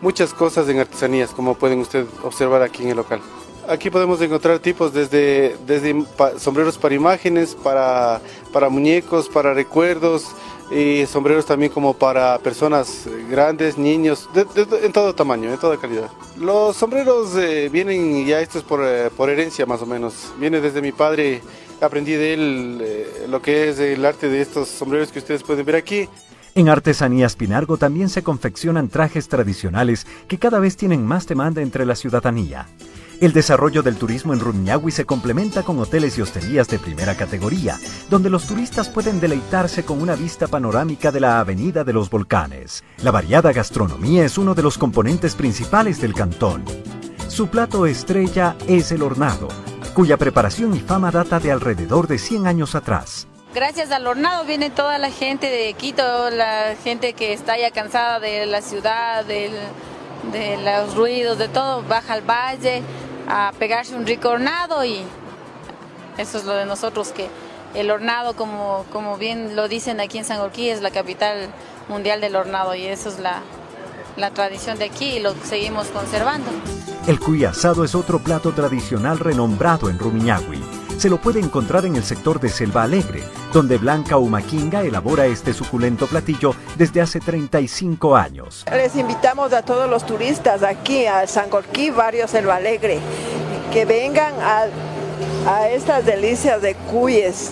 muchas 0.00 0.32
cosas 0.32 0.66
en 0.70 0.78
artesanías, 0.78 1.32
como 1.32 1.56
pueden 1.56 1.80
ustedes 1.80 2.06
observar 2.22 2.62
aquí 2.62 2.84
en 2.84 2.88
el 2.88 2.96
local. 2.96 3.20
Aquí 3.68 3.90
podemos 3.90 4.20
encontrar 4.20 4.58
tipos 4.58 4.92
desde, 4.92 5.56
desde 5.66 6.04
sombreros 6.38 6.76
para 6.76 6.94
imágenes, 6.94 7.54
para, 7.54 8.20
para 8.52 8.68
muñecos, 8.68 9.28
para 9.28 9.54
recuerdos 9.54 10.26
y 10.70 11.06
sombreros 11.06 11.46
también 11.46 11.70
como 11.72 11.94
para 11.94 12.38
personas 12.38 13.06
grandes, 13.30 13.78
niños, 13.78 14.28
en 14.34 14.92
todo 14.92 15.14
tamaño, 15.14 15.52
en 15.52 15.58
toda 15.58 15.76
calidad. 15.76 16.10
Los 16.38 16.76
sombreros 16.76 17.36
eh, 17.36 17.68
vienen 17.70 18.26
ya 18.26 18.40
estos 18.40 18.62
por, 18.62 18.80
eh, 18.84 19.10
por 19.16 19.30
herencia 19.30 19.66
más 19.66 19.82
o 19.82 19.86
menos. 19.86 20.32
Viene 20.38 20.60
desde 20.60 20.82
mi 20.82 20.92
padre, 20.92 21.42
aprendí 21.80 22.12
de 22.12 22.34
él 22.34 22.78
eh, 22.82 23.26
lo 23.28 23.40
que 23.40 23.68
es 23.70 23.78
el 23.78 24.04
arte 24.04 24.28
de 24.28 24.40
estos 24.40 24.68
sombreros 24.68 25.12
que 25.12 25.18
ustedes 25.20 25.42
pueden 25.42 25.64
ver 25.64 25.76
aquí. 25.76 26.08
En 26.54 26.68
Artesanías 26.68 27.34
Pinargo 27.34 27.76
también 27.78 28.08
se 28.08 28.22
confeccionan 28.22 28.88
trajes 28.88 29.28
tradicionales 29.28 30.06
que 30.28 30.38
cada 30.38 30.60
vez 30.60 30.76
tienen 30.76 31.04
más 31.04 31.26
demanda 31.26 31.62
entre 31.62 31.84
la 31.84 31.96
ciudadanía. 31.96 32.68
El 33.20 33.32
desarrollo 33.32 33.82
del 33.82 33.96
turismo 33.96 34.32
en 34.32 34.40
Rumiñahui 34.40 34.90
se 34.90 35.04
complementa 35.04 35.62
con 35.62 35.78
hoteles 35.78 36.18
y 36.18 36.22
hosterías 36.22 36.68
de 36.68 36.78
primera 36.78 37.16
categoría, 37.16 37.78
donde 38.10 38.28
los 38.28 38.46
turistas 38.46 38.88
pueden 38.88 39.20
deleitarse 39.20 39.84
con 39.84 40.02
una 40.02 40.16
vista 40.16 40.48
panorámica 40.48 41.12
de 41.12 41.20
la 41.20 41.38
Avenida 41.38 41.84
de 41.84 41.92
los 41.92 42.10
Volcanes. 42.10 42.82
La 43.02 43.12
variada 43.12 43.52
gastronomía 43.52 44.24
es 44.24 44.36
uno 44.36 44.54
de 44.54 44.62
los 44.62 44.78
componentes 44.78 45.36
principales 45.36 46.00
del 46.00 46.12
cantón. 46.12 46.64
Su 47.28 47.48
plato 47.48 47.86
estrella 47.86 48.56
es 48.66 48.90
el 48.90 49.02
hornado, 49.02 49.48
cuya 49.94 50.16
preparación 50.16 50.74
y 50.74 50.80
fama 50.80 51.10
data 51.10 51.38
de 51.38 51.52
alrededor 51.52 52.08
de 52.08 52.18
100 52.18 52.46
años 52.46 52.74
atrás. 52.74 53.28
Gracias 53.54 53.92
al 53.92 54.08
hornado 54.08 54.44
viene 54.44 54.70
toda 54.70 54.98
la 54.98 55.12
gente 55.12 55.46
de 55.46 55.72
Quito, 55.74 56.30
la 56.30 56.74
gente 56.82 57.12
que 57.12 57.32
está 57.32 57.56
ya 57.56 57.70
cansada 57.70 58.18
de 58.18 58.46
la 58.46 58.60
ciudad, 58.60 59.24
de 60.32 60.56
los 60.56 60.94
ruidos, 60.94 61.38
de 61.38 61.48
todo, 61.48 61.82
baja 61.82 62.14
al 62.14 62.22
valle 62.22 62.82
a 63.28 63.52
pegarse 63.58 63.94
un 63.94 64.06
rico 64.06 64.28
hornado 64.28 64.84
y 64.84 65.02
eso 66.18 66.38
es 66.38 66.44
lo 66.44 66.54
de 66.54 66.66
nosotros 66.66 67.08
que 67.08 67.28
el 67.74 67.90
hornado, 67.90 68.34
como, 68.34 68.84
como 68.92 69.16
bien 69.16 69.56
lo 69.56 69.68
dicen 69.68 70.00
aquí 70.00 70.18
en 70.18 70.24
San 70.24 70.40
Orquí, 70.40 70.70
es 70.70 70.80
la 70.80 70.90
capital 70.90 71.48
mundial 71.88 72.20
del 72.20 72.36
hornado 72.36 72.74
y 72.74 72.86
eso 72.86 73.08
es 73.08 73.18
la, 73.18 73.42
la 74.16 74.30
tradición 74.30 74.78
de 74.78 74.84
aquí 74.84 75.16
y 75.16 75.20
lo 75.20 75.34
seguimos 75.44 75.88
conservando. 75.88 76.50
El 77.06 77.18
cuy 77.18 77.44
asado 77.44 77.84
es 77.84 77.94
otro 77.94 78.20
plato 78.20 78.52
tradicional 78.52 79.18
renombrado 79.18 79.90
en 79.90 79.98
Rumiñahui. 79.98 80.83
Se 80.98 81.10
lo 81.10 81.20
puede 81.20 81.40
encontrar 81.40 81.84
en 81.84 81.96
el 81.96 82.04
sector 82.04 82.40
de 82.40 82.48
Selva 82.48 82.84
Alegre, 82.84 83.22
donde 83.52 83.78
Blanca 83.78 84.16
Humaquinga 84.16 84.82
elabora 84.82 85.26
este 85.26 85.52
suculento 85.52 86.06
platillo 86.06 86.54
desde 86.76 87.00
hace 87.00 87.20
35 87.20 88.16
años. 88.16 88.64
Les 88.72 88.96
invitamos 88.96 89.52
a 89.52 89.62
todos 89.62 89.90
los 89.90 90.06
turistas 90.06 90.62
aquí 90.62 91.06
a 91.06 91.26
San 91.26 91.50
Gorquí, 91.50 91.90
Barrio 91.90 92.28
Selva 92.28 92.56
Alegre, 92.56 93.00
que 93.72 93.84
vengan 93.84 94.34
a, 94.40 94.66
a 95.46 95.68
estas 95.68 96.06
delicias 96.06 96.62
de 96.62 96.74
cuyes 96.74 97.50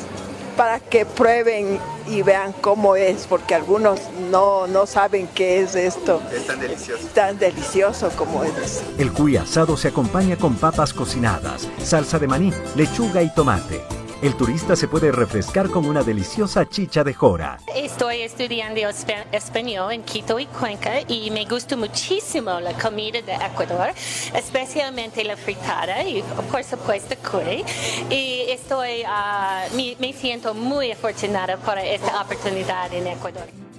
para 0.56 0.78
que 0.80 1.04
prueben 1.04 1.78
y 2.06 2.22
vean 2.22 2.52
cómo 2.60 2.96
es, 2.96 3.26
porque 3.26 3.54
algunos 3.54 4.00
no, 4.30 4.66
no 4.66 4.86
saben 4.86 5.28
qué 5.34 5.62
es 5.62 5.74
esto. 5.74 6.20
Es 6.32 6.46
tan 6.46 6.60
delicioso. 6.60 7.08
Tan 7.14 7.38
delicioso 7.38 8.10
como 8.16 8.44
es. 8.44 8.82
El 8.98 9.12
cuy 9.12 9.36
asado 9.36 9.76
se 9.76 9.88
acompaña 9.88 10.36
con 10.36 10.54
papas 10.54 10.92
cocinadas, 10.92 11.68
salsa 11.82 12.18
de 12.18 12.28
maní, 12.28 12.52
lechuga 12.74 13.22
y 13.22 13.32
tomate. 13.34 14.01
El 14.22 14.36
turista 14.36 14.76
se 14.76 14.86
puede 14.86 15.10
refrescar 15.10 15.68
con 15.68 15.84
una 15.84 16.04
deliciosa 16.04 16.64
chicha 16.68 17.02
de 17.02 17.12
jora. 17.12 17.58
Estoy 17.74 18.20
estudiando 18.20 18.80
español 19.32 19.90
en 19.90 20.04
Quito 20.04 20.38
y 20.38 20.46
Cuenca 20.46 21.00
y 21.08 21.32
me 21.32 21.44
gusta 21.44 21.76
muchísimo 21.76 22.60
la 22.60 22.72
comida 22.74 23.20
de 23.20 23.34
Ecuador, 23.34 23.88
especialmente 24.32 25.24
la 25.24 25.36
fritada 25.36 26.04
y 26.04 26.22
por 26.52 26.62
supuesto 26.62 27.16
curry. 27.20 27.64
Y 28.10 28.42
estoy, 28.48 29.02
ah, 29.08 29.64
me, 29.74 30.12
siento 30.12 30.54
muy 30.54 30.92
afortunada 30.92 31.56
por 31.56 31.76
esta 31.78 32.22
oportunidad 32.22 32.94
en 32.94 33.08
Ecuador. 33.08 33.71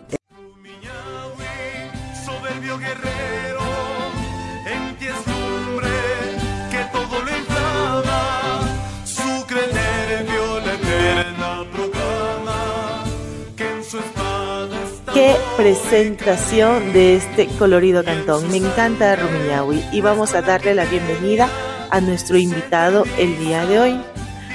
Presentación 15.55 16.91
de 16.93 17.15
este 17.15 17.47
colorido 17.57 18.03
cantón. 18.03 18.49
Me 18.49 18.57
encanta 18.57 19.15
Rumiñahui 19.15 19.83
y 19.91 20.01
vamos 20.01 20.33
a 20.33 20.41
darle 20.41 20.73
la 20.73 20.85
bienvenida 20.85 21.47
a 21.89 22.01
nuestro 22.01 22.37
invitado 22.37 23.05
el 23.17 23.37
día 23.37 23.65
de 23.65 23.79
hoy. 23.79 24.01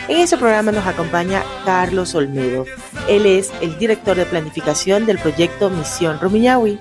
En 0.09 0.19
este 0.19 0.37
programa 0.37 0.73
nos 0.73 0.87
acompaña 0.87 1.43
Carlos 1.65 2.15
Olmedo. 2.15 2.65
Él 3.09 3.27
es 3.27 3.53
el 3.61 3.79
director 3.79 4.17
de 4.17 4.27
planificación 4.27 5.07
del 5.07 5.19
proyecto 5.19 5.71
Misión 5.71 6.19
Rumiñahui, 6.21 6.79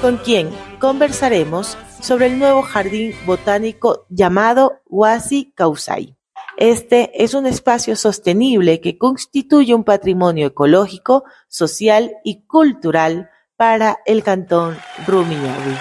con 0.00 0.18
quien 0.18 0.50
conversaremos 0.78 1.76
sobre 2.00 2.26
el 2.26 2.38
nuevo 2.38 2.62
jardín 2.62 3.14
botánico 3.24 4.06
llamado 4.10 4.82
Huasi 4.86 5.52
Causay. 5.54 6.15
Este 6.56 7.22
es 7.22 7.34
un 7.34 7.44
espacio 7.44 7.96
sostenible 7.96 8.80
que 8.80 8.96
constituye 8.96 9.74
un 9.74 9.84
patrimonio 9.84 10.46
ecológico, 10.46 11.24
social 11.48 12.16
y 12.24 12.46
cultural 12.46 13.28
para 13.56 13.98
el 14.06 14.22
cantón 14.22 14.74
Rumiñahui. 15.06 15.74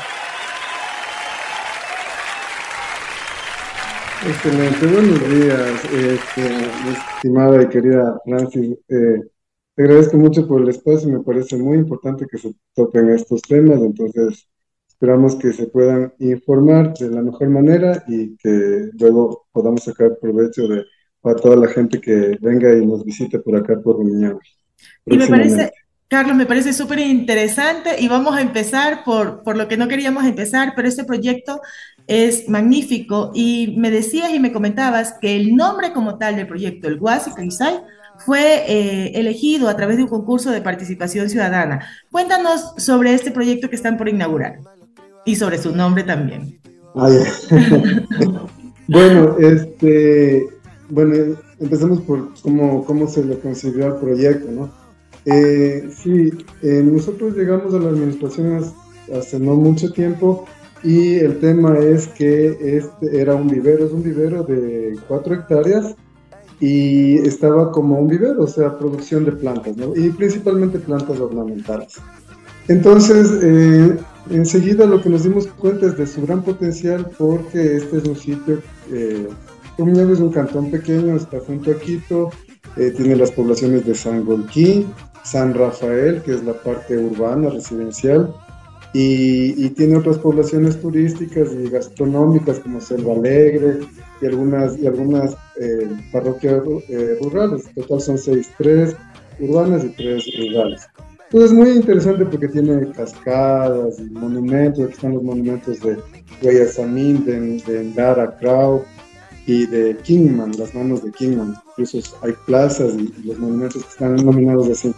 Excelente, 4.27 4.87
buenos 4.87 5.29
días, 5.29 5.85
este, 5.93 6.91
estimada 7.15 7.63
y 7.63 7.69
querida 7.69 8.19
Francis. 8.25 8.77
Eh, 8.89 9.21
te 9.75 9.83
agradezco 9.83 10.17
mucho 10.17 10.45
por 10.45 10.61
el 10.61 10.67
espacio, 10.67 11.07
me 11.07 11.21
parece 11.21 11.55
muy 11.55 11.77
importante 11.77 12.25
que 12.29 12.37
se 12.37 12.53
toquen 12.73 13.11
estos 13.11 13.41
temas, 13.43 13.79
entonces 13.79 14.45
Esperamos 14.95 15.35
que 15.35 15.51
se 15.51 15.67
puedan 15.67 16.13
informar 16.19 16.93
de 16.93 17.09
la 17.09 17.21
mejor 17.21 17.49
manera 17.49 18.01
y 18.07 18.37
que 18.37 18.89
luego 18.97 19.45
podamos 19.51 19.83
sacar 19.83 20.17
provecho 20.21 20.69
de 20.69 20.85
para 21.19 21.35
toda 21.35 21.57
la 21.57 21.67
gente 21.67 21.99
que 21.99 22.37
venga 22.39 22.73
y 22.77 22.85
nos 22.85 23.03
visite 23.03 23.39
por 23.39 23.57
acá 23.57 23.77
por 23.83 23.97
Rumiñahui. 23.97 24.39
Y 25.05 25.17
me 25.17 25.27
parece, 25.27 25.71
Carlos, 26.07 26.37
me 26.37 26.45
parece 26.45 26.71
súper 26.71 26.99
interesante 26.99 27.99
y 27.99 28.07
vamos 28.07 28.37
a 28.37 28.41
empezar 28.41 29.03
por, 29.03 29.43
por 29.43 29.57
lo 29.57 29.67
que 29.67 29.75
no 29.75 29.87
queríamos 29.87 30.23
empezar, 30.23 30.73
pero 30.75 30.87
este 30.87 31.03
proyecto 31.03 31.59
es 32.07 32.47
magnífico 32.47 33.31
y 33.33 33.75
me 33.77 33.91
decías 33.91 34.31
y 34.33 34.39
me 34.39 34.53
comentabas 34.53 35.15
que 35.19 35.35
el 35.35 35.55
nombre 35.55 35.91
como 35.91 36.17
tal 36.17 36.37
del 36.37 36.47
proyecto, 36.47 36.87
el 36.87 36.99
Guasi 36.99 37.33
Kaisai, 37.33 37.81
fue 38.19 38.63
eh, 38.67 39.11
elegido 39.15 39.67
a 39.67 39.75
través 39.75 39.97
de 39.97 40.03
un 40.03 40.09
concurso 40.09 40.51
de 40.51 40.61
participación 40.61 41.29
ciudadana. 41.29 41.87
Cuéntanos 42.11 42.73
sobre 42.77 43.13
este 43.13 43.31
proyecto 43.31 43.69
que 43.69 43.75
están 43.75 43.97
por 43.97 44.07
inaugurar. 44.07 44.59
Y 45.25 45.35
sobre 45.35 45.57
su 45.57 45.75
nombre 45.75 46.03
también. 46.03 46.59
Ah, 46.95 47.09
bueno, 48.87 49.37
este, 49.39 50.47
bueno, 50.89 51.35
empecemos 51.59 52.01
por 52.01 52.33
cómo, 52.41 52.85
cómo 52.85 53.07
se 53.07 53.25
le 53.25 53.37
concibió 53.39 53.87
el 53.87 53.95
proyecto, 53.95 54.51
¿no? 54.51 54.71
Eh, 55.25 55.89
sí, 55.91 56.31
eh, 56.61 56.83
nosotros 56.85 57.35
llegamos 57.35 57.73
a 57.73 57.79
la 57.79 57.89
administración 57.89 58.63
hace 59.17 59.39
no 59.39 59.55
mucho 59.55 59.91
tiempo 59.91 60.45
y 60.83 61.15
el 61.15 61.39
tema 61.39 61.79
es 61.79 62.07
que 62.07 62.77
este 62.77 63.19
era 63.19 63.33
un 63.33 63.47
vivero, 63.47 63.85
es 63.85 63.91
un 63.91 64.03
vivero 64.03 64.43
de 64.43 64.95
cuatro 65.07 65.33
hectáreas 65.33 65.95
y 66.59 67.17
estaba 67.27 67.71
como 67.71 67.99
un 67.99 68.07
vivero, 68.07 68.43
o 68.43 68.47
sea, 68.47 68.77
producción 68.77 69.25
de 69.25 69.31
plantas, 69.31 69.75
¿no? 69.77 69.95
Y 69.95 70.09
principalmente 70.11 70.77
plantas 70.79 71.19
ornamentales. 71.19 71.95
Entonces, 72.67 73.31
eh, 73.41 73.97
enseguida 74.29 74.85
lo 74.85 75.01
que 75.01 75.09
nos 75.09 75.23
dimos 75.23 75.47
cuenta 75.47 75.87
es 75.87 75.97
de 75.97 76.07
su 76.07 76.21
gran 76.21 76.43
potencial 76.43 77.07
porque 77.17 77.77
este 77.77 77.97
es 77.97 78.03
un 78.05 78.15
sitio, 78.15 78.61
eh, 78.91 79.27
es 79.77 80.19
un 80.19 80.31
cantón 80.31 80.71
pequeño, 80.71 81.15
está 81.15 81.39
junto 81.39 81.71
a 81.71 81.79
Quito, 81.79 82.31
eh, 82.77 82.91
tiene 82.95 83.15
las 83.15 83.31
poblaciones 83.31 83.85
de 83.85 83.95
San 83.95 84.25
Golquí, 84.25 84.85
San 85.23 85.53
Rafael, 85.53 86.21
que 86.21 86.33
es 86.33 86.43
la 86.43 86.53
parte 86.53 86.97
urbana, 86.97 87.49
residencial, 87.49 88.33
y, 88.97 89.69
tiene 89.71 89.97
otras 89.97 90.17
poblaciones 90.19 90.79
turísticas 90.79 91.49
y 91.51 91.69
gastronómicas 91.69 92.59
como 92.59 92.79
Selva 92.79 93.13
Alegre 93.13 93.79
y 94.21 94.25
algunas, 94.25 94.79
y 94.79 94.87
algunas 94.87 95.35
eh, 95.59 95.89
parroquias 96.13 96.63
eh, 96.87 97.17
rurales. 97.21 97.67
En 97.67 97.83
total 97.83 97.99
son 97.99 98.17
seis, 98.17 98.49
tres 98.57 98.95
urbanas 99.39 99.83
y 99.83 99.89
tres 99.89 100.25
rurales. 100.39 100.87
Entonces 101.25 101.51
es 101.51 101.57
muy 101.57 101.69
interesante 101.71 102.25
porque 102.25 102.47
tiene 102.47 102.91
cascadas 102.91 103.99
y 103.99 104.03
monumentos, 104.11 104.85
aquí 104.85 104.93
están 104.93 105.13
los 105.13 105.23
monumentos 105.23 105.79
de 105.79 105.97
Guayasamín, 106.41 107.25
de, 107.25 107.61
de 107.65 107.83
Ndara 107.83 108.37
Krau 108.37 108.83
y 109.47 109.65
de 109.65 109.97
Kingman, 109.97 110.51
las 110.57 110.73
manos 110.73 111.03
de 111.03 111.11
Kingman. 111.11 111.55
Incluso 111.77 112.17
hay 112.21 112.33
plazas 112.45 112.93
y, 112.93 113.27
los 113.27 113.39
monumentos 113.39 113.83
que 113.83 113.89
están 113.89 114.15
nominados 114.17 114.69
así. 114.69 114.93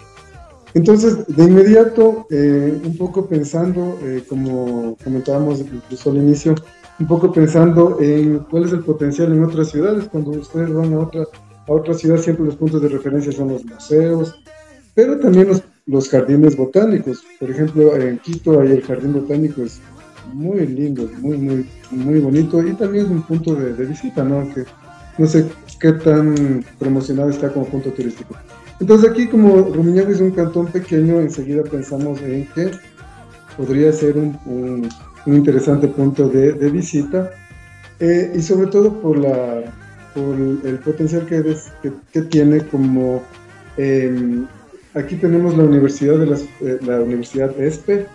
Entonces, 0.74 1.26
de 1.28 1.44
inmediato, 1.44 2.28
eh, 2.30 2.80
un 2.86 2.98
poco 2.98 3.26
pensando, 3.26 3.98
eh, 4.04 4.24
como 4.28 4.98
comentábamos 5.04 5.62
incluso 5.62 6.12
al 6.12 6.18
inicio, 6.18 6.56
un 7.00 7.08
poco 7.08 7.32
pensando 7.32 7.98
en 8.02 8.40
cuál 8.40 8.66
es 8.66 8.74
el 8.74 8.82
potencial 8.82 9.32
en 9.32 9.44
otras 9.44 9.70
ciudades. 9.70 10.08
Cuando 10.10 10.32
ustedes 10.32 10.72
van 10.74 10.94
a 10.94 11.00
otra, 11.00 11.24
a 11.68 11.72
otra 11.72 11.94
ciudad, 11.94 12.18
siempre 12.18 12.46
los 12.46 12.56
puntos 12.56 12.82
de 12.82 12.90
referencia 12.90 13.32
son 13.32 13.50
los 13.50 13.66
museos, 13.66 14.40
pero 14.94 15.20
también 15.20 15.48
los 15.48 15.64
los 15.88 16.10
jardines 16.10 16.56
botánicos. 16.56 17.24
Por 17.40 17.50
ejemplo, 17.50 17.96
en 17.96 18.20
Quito 18.20 18.60
hay 18.60 18.74
el 18.74 18.84
jardín 18.84 19.14
botánico, 19.14 19.64
es 19.64 19.80
muy 20.34 20.68
lindo, 20.68 21.10
muy, 21.20 21.38
muy, 21.38 21.70
muy 21.92 22.20
bonito 22.20 22.66
y 22.66 22.74
también 22.74 23.06
es 23.06 23.12
un 23.12 23.22
punto 23.24 23.56
de, 23.56 23.86
visita, 23.86 24.24
¿no? 24.24 24.54
Que 24.54 24.66
no 25.18 25.26
sé 25.26 25.46
qué 25.80 25.94
tan 25.94 26.64
promocionado 26.78 27.30
está 27.30 27.52
como 27.52 27.66
punto 27.66 27.92
turístico. 27.92 28.36
Entonces 28.80 29.10
aquí 29.10 29.28
como 29.28 29.62
Rumiñahui 29.62 30.14
es 30.14 30.22
un 30.22 30.32
cantón 30.32 30.68
pequeño, 30.68 31.20
enseguida 31.20 31.64
pensamos 31.64 32.22
en 32.22 32.46
que 32.54 32.72
podría 33.56 33.92
ser 33.92 34.18
un, 34.18 34.88
interesante 35.26 35.88
punto 35.88 36.30
de, 36.30 36.52
visita 36.70 37.32
eh, 38.00 38.32
y 38.36 38.42
sobre 38.42 38.68
todo 38.68 38.94
por, 39.02 39.18
la, 39.18 39.64
por 40.14 40.36
el 40.36 40.80
potencial 40.80 41.26
que, 41.26 41.58
que, 42.14 42.22
tiene 42.22 42.60
como 42.68 43.24
em, 43.78 44.46
aquí 44.98 45.16
tenemos 45.16 45.56
la 45.58 45.64
universidad 45.64 46.18
de 46.18 46.36
eh, 46.62 46.80
la 46.86 47.02
universidad 47.02 47.60
ESPE 47.60 48.08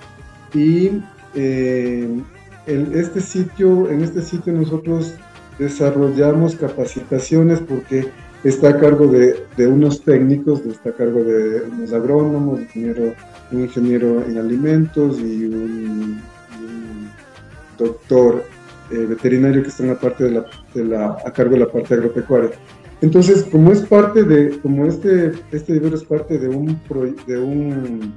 y 0.55 0.91
en 1.35 2.25
este 2.67 3.21
sitio 3.21 3.89
en 3.91 4.03
este 4.03 4.21
sitio 4.21 4.53
nosotros 4.53 5.15
desarrollamos 5.59 6.57
capacitaciones 6.57 7.61
porque 7.61 8.09
está 8.45 8.71
a 8.71 8.79
cargo 8.79 9.07
de, 9.07 9.67
unos 9.67 10.03
técnicos, 10.03 10.61
está 10.67 10.91
a 10.91 10.95
cargo 10.95 11.23
de 11.23 11.63
unos 11.63 11.93
agrónomos, 11.93 12.61
un 12.75 13.61
ingeniero 13.61 14.25
en 14.27 14.39
alimentos 14.39 15.19
y 15.21 15.47
un, 15.47 16.21
doctor 17.79 18.45
eh, 18.93 19.07
veterinario 19.09 19.63
que 19.63 19.69
está 19.69 19.83
en 19.83 19.89
la 19.89 19.99
parte 19.99 20.25
de 20.25 20.85
la, 20.85 21.17
a 21.25 21.33
cargo 21.33 21.55
de 21.55 21.61
la 21.61 21.67
parte 21.67 21.95
agropecuaria. 21.95 22.51
Entonces, 23.03 23.43
como 23.45 23.73
es 23.73 23.81
parte 23.81 24.23
de, 24.23 24.59
como 24.61 24.87
este, 24.87 25.33
este 25.51 25.75
libro 25.75 25.97
es 25.97 26.05
parte 26.05 26.39
de 26.39 26.49
un, 26.49 26.81
de 27.27 27.39
un 27.39 28.15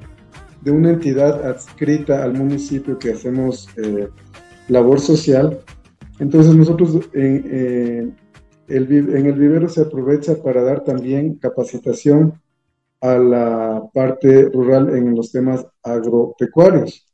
de 0.66 0.72
una 0.72 0.90
entidad 0.90 1.46
adscrita 1.46 2.24
al 2.24 2.34
municipio 2.34 2.98
que 2.98 3.12
hacemos 3.12 3.70
eh, 3.78 4.10
labor 4.68 5.00
social, 5.00 5.60
entonces 6.20 6.56
nosotros 6.56 7.08
eh, 7.14 8.10
en 8.68 9.26
el 9.28 9.34
vivero 9.34 9.70
se 9.70 9.82
aprovecha 9.82 10.42
para 10.42 10.64
dar 10.64 10.84
también 10.84 11.36
capacitación 11.36 12.42
a 13.00 13.18
la 13.20 13.84
parte 13.94 14.50
rural 14.50 14.90
en 14.98 15.16
los 15.16 15.32
temas 15.32 15.68
agropecuarios. 15.84 17.06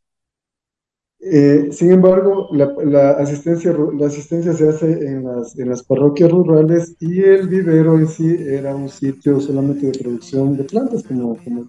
Eh, 1.23 1.69
sin 1.71 1.91
embargo, 1.91 2.49
la, 2.51 3.11
asistencia, 3.11 3.75
la 3.95 4.07
asistencia 4.07 4.53
se 4.53 4.67
hace 4.67 4.91
en 4.91 5.23
las, 5.23 5.57
en 5.59 5.69
las 5.69 5.83
parroquias 5.83 6.31
rurales 6.31 6.95
y 6.99 7.21
el 7.21 7.47
vivero 7.47 7.99
en 7.99 8.07
sí 8.07 8.37
era 8.39 8.75
un 8.75 8.89
sitio 8.89 9.39
solamente 9.39 9.85
de 9.85 9.99
producción 9.99 10.57
de 10.57 10.63
plantas, 10.63 11.03
como, 11.03 11.37
como, 11.43 11.67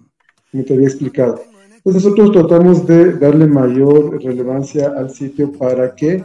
te 0.51 0.73
había 0.73 0.87
explicado. 0.87 1.39
Entonces 1.75 2.03
nosotros 2.03 2.31
tratamos 2.31 2.87
de 2.87 3.13
darle 3.19 3.45
mayor 3.45 4.23
relevancia 4.23 4.93
al 4.97 5.11
sitio 5.11 5.51
para 5.51 5.93
que 5.93 6.23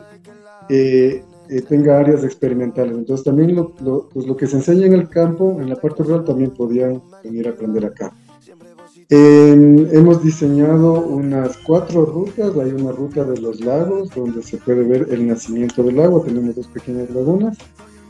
eh, 0.70 1.22
eh, 1.50 1.62
tenga 1.68 1.98
áreas 1.98 2.24
experimentales. 2.24 2.96
Entonces 2.96 3.24
también 3.24 3.54
lo, 3.54 3.74
pues 4.08 4.26
lo 4.26 4.36
que 4.38 4.46
se 4.46 4.56
enseña 4.56 4.86
en 4.86 4.94
el 4.94 5.08
campo, 5.10 5.58
en 5.60 5.68
la 5.68 5.76
parte 5.76 6.02
rural, 6.02 6.24
también 6.24 6.52
podían 6.52 7.02
venir 7.22 7.46
a 7.48 7.50
aprender 7.50 7.84
acá. 7.84 8.10
Hemos 9.10 10.22
diseñado 10.22 11.00
unas 11.00 11.56
cuatro 11.58 12.04
rutas. 12.04 12.52
Hay 12.56 12.72
una 12.72 12.92
ruta 12.92 13.24
de 13.24 13.40
los 13.40 13.60
lagos 13.60 14.10
donde 14.14 14.42
se 14.42 14.58
puede 14.58 14.82
ver 14.84 15.08
el 15.10 15.26
nacimiento 15.26 15.82
del 15.82 15.96
lago. 15.96 16.22
Tenemos 16.22 16.56
dos 16.56 16.66
pequeñas 16.66 17.10
lagunas. 17.10 17.56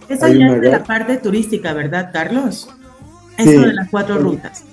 Esa 0.08 0.28
ya 0.30 0.46
es 0.46 0.60
de 0.60 0.70
la 0.70 0.84
parte 0.84 1.18
turística, 1.18 1.72
¿verdad, 1.74 2.10
Carlos? 2.12 2.68
Eso 3.36 3.60
de 3.60 3.74
las 3.74 3.88
cuatro 3.90 4.18
rutas. 4.18 4.64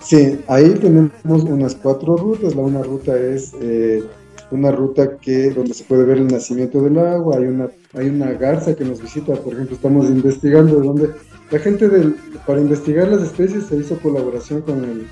Sí, 0.00 0.38
ahí 0.48 0.70
tenemos 0.74 1.12
unas 1.24 1.74
cuatro 1.76 2.16
rutas. 2.16 2.54
La 2.54 2.62
una 2.62 2.82
ruta 2.82 3.16
es 3.16 3.52
eh, 3.60 4.02
una 4.50 4.70
ruta 4.70 5.16
que 5.18 5.50
donde 5.50 5.74
se 5.74 5.84
puede 5.84 6.04
ver 6.04 6.18
el 6.18 6.28
nacimiento 6.28 6.80
del 6.82 6.98
agua, 6.98 7.36
hay 7.38 7.44
una, 7.44 7.68
hay 7.94 8.08
una 8.08 8.32
garza 8.32 8.74
que 8.74 8.84
nos 8.84 9.00
visita, 9.00 9.34
por 9.34 9.54
ejemplo, 9.54 9.74
estamos 9.74 10.06
investigando 10.06 10.80
de 10.80 10.86
donde 10.86 11.10
la 11.50 11.58
gente 11.58 11.88
del, 11.88 12.16
para 12.46 12.60
investigar 12.60 13.08
las 13.08 13.22
especies 13.22 13.66
se 13.66 13.76
hizo 13.76 13.98
colaboración 13.98 14.62
con, 14.62 14.84
el, 14.84 15.06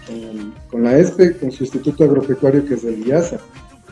con, 0.70 0.82
la 0.82 0.98
ESPE, 0.98 1.38
con 1.38 1.52
su 1.52 1.64
Instituto 1.64 2.04
Agropecuario 2.04 2.64
que 2.64 2.74
es 2.74 2.84
el 2.84 3.06
IASA. 3.06 3.38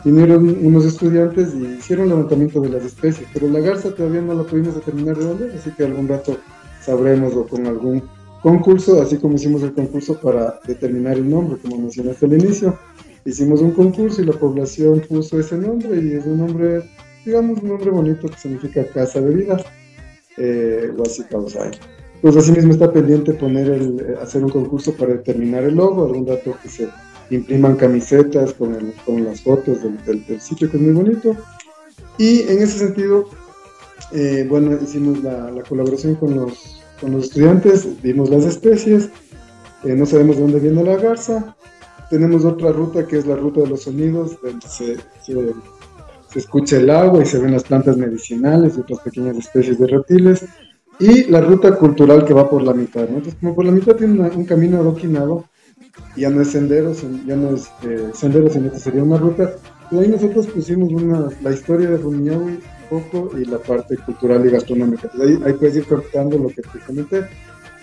Vinieron 0.03 0.65
unos 0.65 0.85
estudiantes 0.85 1.53
y 1.53 1.65
hicieron 1.77 2.09
levantamiento 2.09 2.59
de 2.61 2.69
las 2.69 2.83
especies, 2.83 3.27
pero 3.33 3.47
la 3.47 3.59
garza 3.59 3.93
todavía 3.93 4.21
no 4.21 4.33
la 4.33 4.43
pudimos 4.43 4.73
determinar 4.73 5.15
de 5.15 5.25
dónde, 5.25 5.53
así 5.53 5.69
que 5.71 5.85
algún 5.85 6.07
rato 6.07 6.37
sabremos 6.81 7.35
o 7.35 7.45
con 7.45 7.67
algún 7.67 8.03
concurso, 8.41 8.99
así 8.99 9.17
como 9.17 9.35
hicimos 9.35 9.61
el 9.61 9.73
concurso 9.73 10.19
para 10.19 10.59
determinar 10.65 11.17
el 11.17 11.29
nombre, 11.29 11.59
como 11.61 11.77
mencionaste 11.77 12.25
al 12.25 12.33
inicio 12.33 12.75
hicimos 13.25 13.61
un 13.61 13.71
concurso 13.71 14.21
y 14.21 14.25
la 14.25 14.33
población 14.33 15.01
puso 15.07 15.39
ese 15.39 15.57
nombre 15.57 16.01
y 16.01 16.13
es 16.13 16.25
un 16.25 16.39
nombre, 16.39 16.83
digamos, 17.25 17.61
un 17.61 17.69
nombre 17.69 17.89
bonito 17.89 18.27
que 18.27 18.37
significa 18.37 18.85
casa 18.87 19.21
de 19.21 19.33
vida, 19.33 19.63
eh, 20.37 20.91
Pues 20.95 21.19
así 21.19 21.23
mismo 22.23 22.71
está 22.71 22.91
pendiente 22.91 23.33
poner 23.33 23.69
el, 23.69 24.17
hacer 24.21 24.43
un 24.43 24.51
concurso 24.51 24.93
para 24.95 25.13
determinar 25.13 25.63
el 25.63 25.75
logo, 25.75 26.05
algún 26.05 26.25
dato 26.25 26.55
que 26.61 26.69
se 26.69 26.87
impriman 27.29 27.75
camisetas 27.75 28.53
con, 28.53 28.93
con 29.05 29.23
las 29.23 29.41
fotos 29.41 29.79
del, 30.05 30.41
sitio 30.41 30.69
que 30.69 30.77
es 30.77 30.83
muy 30.83 30.93
bonito. 30.93 31.35
Y 32.17 32.41
en 32.41 32.61
ese 32.61 32.79
sentido, 32.79 33.25
eh, 34.11 34.45
bueno, 34.49 34.77
hicimos 34.81 35.23
la, 35.23 35.63
colaboración 35.67 36.15
con 36.15 36.35
los, 36.35 36.83
con 36.99 37.13
los 37.13 37.25
estudiantes, 37.25 37.87
vimos 38.01 38.29
las 38.29 38.45
especies, 38.45 39.09
eh, 39.83 39.95
no 39.95 40.05
sabemos 40.05 40.35
de 40.35 40.41
dónde 40.43 40.59
viene 40.59 40.83
la 40.83 40.97
garza, 40.97 41.55
tenemos 42.11 42.43
otra 42.43 42.71
ruta 42.71 43.07
que 43.07 43.17
es 43.17 43.25
la 43.25 43.37
ruta 43.37 43.61
de 43.61 43.67
los 43.67 43.83
sonidos, 43.83 44.37
donde 44.43 44.67
se, 44.67 44.97
se, 45.23 45.55
escucha 46.35 46.77
el 46.77 46.89
agua 46.89 47.23
y 47.23 47.25
se 47.25 47.39
ven 47.39 47.53
las 47.53 47.63
plantas 47.63 47.97
medicinales 47.97 48.73
y 48.77 48.81
otras 48.81 48.99
pequeñas 48.99 49.37
especies 49.37 49.79
de 49.79 49.87
reptiles. 49.87 50.45
Y 51.01 51.23
la 51.31 51.41
ruta 51.41 51.75
cultural 51.75 52.23
que 52.25 52.33
va 52.33 52.47
por 52.47 52.61
la 52.61 52.73
mitad, 52.73 53.01
¿no? 53.09 53.17
Entonces, 53.17 53.35
como 53.39 53.55
por 53.55 53.65
la 53.65 53.71
mitad 53.71 53.95
tiene 53.95 54.21
un 54.21 54.45
camino 54.45 54.77
adoquinado, 54.77 55.45
ya 56.15 56.29
no 56.29 56.41
es 56.41 56.51
sendero, 56.51 56.93
ya 57.25 57.35
no 57.35 57.55
es 57.55 57.71
eh, 57.83 58.11
sendero, 58.13 58.49
sino 58.49 58.71
que 58.71 58.77
sería 58.77 59.03
una 59.03 59.17
ruta. 59.17 59.51
Y 59.89 59.97
ahí 59.97 60.07
nosotros 60.07 60.45
pusimos 60.45 60.93
una, 60.93 61.29
la 61.41 61.51
historia 61.51 61.89
de 61.89 61.97
Rumiñahui 61.97 62.59
un 62.91 63.01
poco 63.01 63.37
y 63.37 63.45
la 63.45 63.57
parte 63.57 63.97
cultural 63.97 64.45
y 64.45 64.51
gastronómica. 64.51 65.09
ahí, 65.19 65.39
ahí, 65.43 65.53
puedes 65.53 65.75
ir 65.75 65.85
cortando 65.85 66.37
lo 66.37 66.49
que 66.49 66.61
te 66.61 66.79
comenté, 66.85 67.25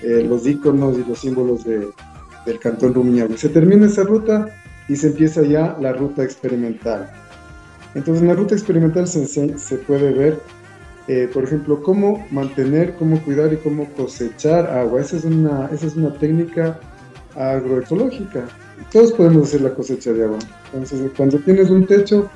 eh, 0.03 0.25
los 0.27 0.47
iconos 0.47 0.97
y 0.97 1.05
los 1.05 1.19
símbolos 1.19 1.65
de, 1.65 1.89
del 2.47 2.59
Cantón 2.61 2.95
Rumiñahui. 2.95 3.37
Se 3.37 3.49
termina 3.49 3.87
esa 3.87 4.05
ruta 4.05 4.49
y 4.89 4.95
se 4.95 5.09
empieza 5.09 5.43
ya 5.43 5.77
la 5.81 5.93
ruta 5.93 6.23
experimental. 6.23 7.11
Entonces 7.97 8.23
en 8.23 8.29
la 8.29 8.35
ruta 8.35 8.55
experimental 8.55 9.09
se, 9.09 9.27
se 9.27 9.77
puede 9.79 10.13
ver, 10.13 10.41
eh, 11.09 11.29
por 11.33 11.45
ejemplo, 11.45 11.83
cómo 11.83 12.27
mantener, 12.31 12.95
cómo 12.97 13.19
cuidar 13.23 13.51
y 13.53 13.57
cómo 13.57 13.87
cosechar 13.95 14.67
agua. 14.67 15.01
Esa 15.01 15.17
es 15.17 15.25
una, 15.25 15.71
esa 15.73 15.87
es 15.87 15.97
una 15.97 16.13
técnica 16.13 16.79
agroecológica. 17.35 18.47
Todos 18.93 19.13
podemos 19.13 19.49
hacer 19.49 19.63
la 19.63 19.75
cosecha 19.75 20.13
de 20.13 20.25
agua. 20.25 20.39
Entonces 20.73 21.11
cuando 21.17 21.39
tienes 21.39 21.71
un 21.71 21.87
techo, 21.87 22.29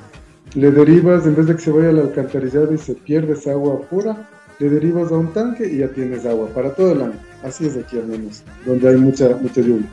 le 0.55 0.71
derivas, 0.71 1.25
en 1.25 1.35
vez 1.35 1.45
de 1.45 1.55
que 1.55 1.61
se 1.61 1.71
vaya 1.71 1.89
al 1.89 1.99
alcantarillado 1.99 2.73
y 2.73 2.77
se 2.79 2.95
pierde 2.95 3.33
esa 3.33 3.51
agua 3.51 3.79
pura, 3.81 4.27
le 4.59 4.69
derivas 4.69 5.11
a 5.11 5.17
un 5.17 5.33
tanque 5.33 5.67
y 5.67 5.77
ya 5.77 5.89
tienes 5.89 6.25
agua 6.25 6.47
para 6.47 6.73
todo 6.73 6.93
el 6.93 7.01
año. 7.03 7.19
Así 7.43 7.67
es 7.67 7.77
aquí 7.77 7.97
al 7.97 8.07
menos, 8.07 8.43
donde 8.65 8.89
hay 8.89 8.97
mucha, 8.97 9.37
mucha 9.41 9.61
lluvia. 9.61 9.87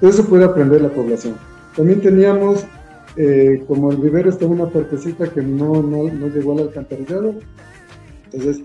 Eso 0.00 0.24
puede 0.24 0.44
aprender 0.44 0.80
la 0.80 0.88
población. 0.88 1.36
También 1.76 2.00
teníamos, 2.00 2.64
eh, 3.16 3.62
como 3.68 3.92
el 3.92 3.98
vivero 3.98 4.30
está 4.30 4.44
en 4.44 4.52
una 4.52 4.68
partecita 4.68 5.28
que 5.28 5.42
no, 5.42 5.82
no, 5.82 6.04
no 6.12 6.28
llegó 6.28 6.52
al 6.52 6.68
alcantarillado, 6.68 7.34
entonces 8.34 8.64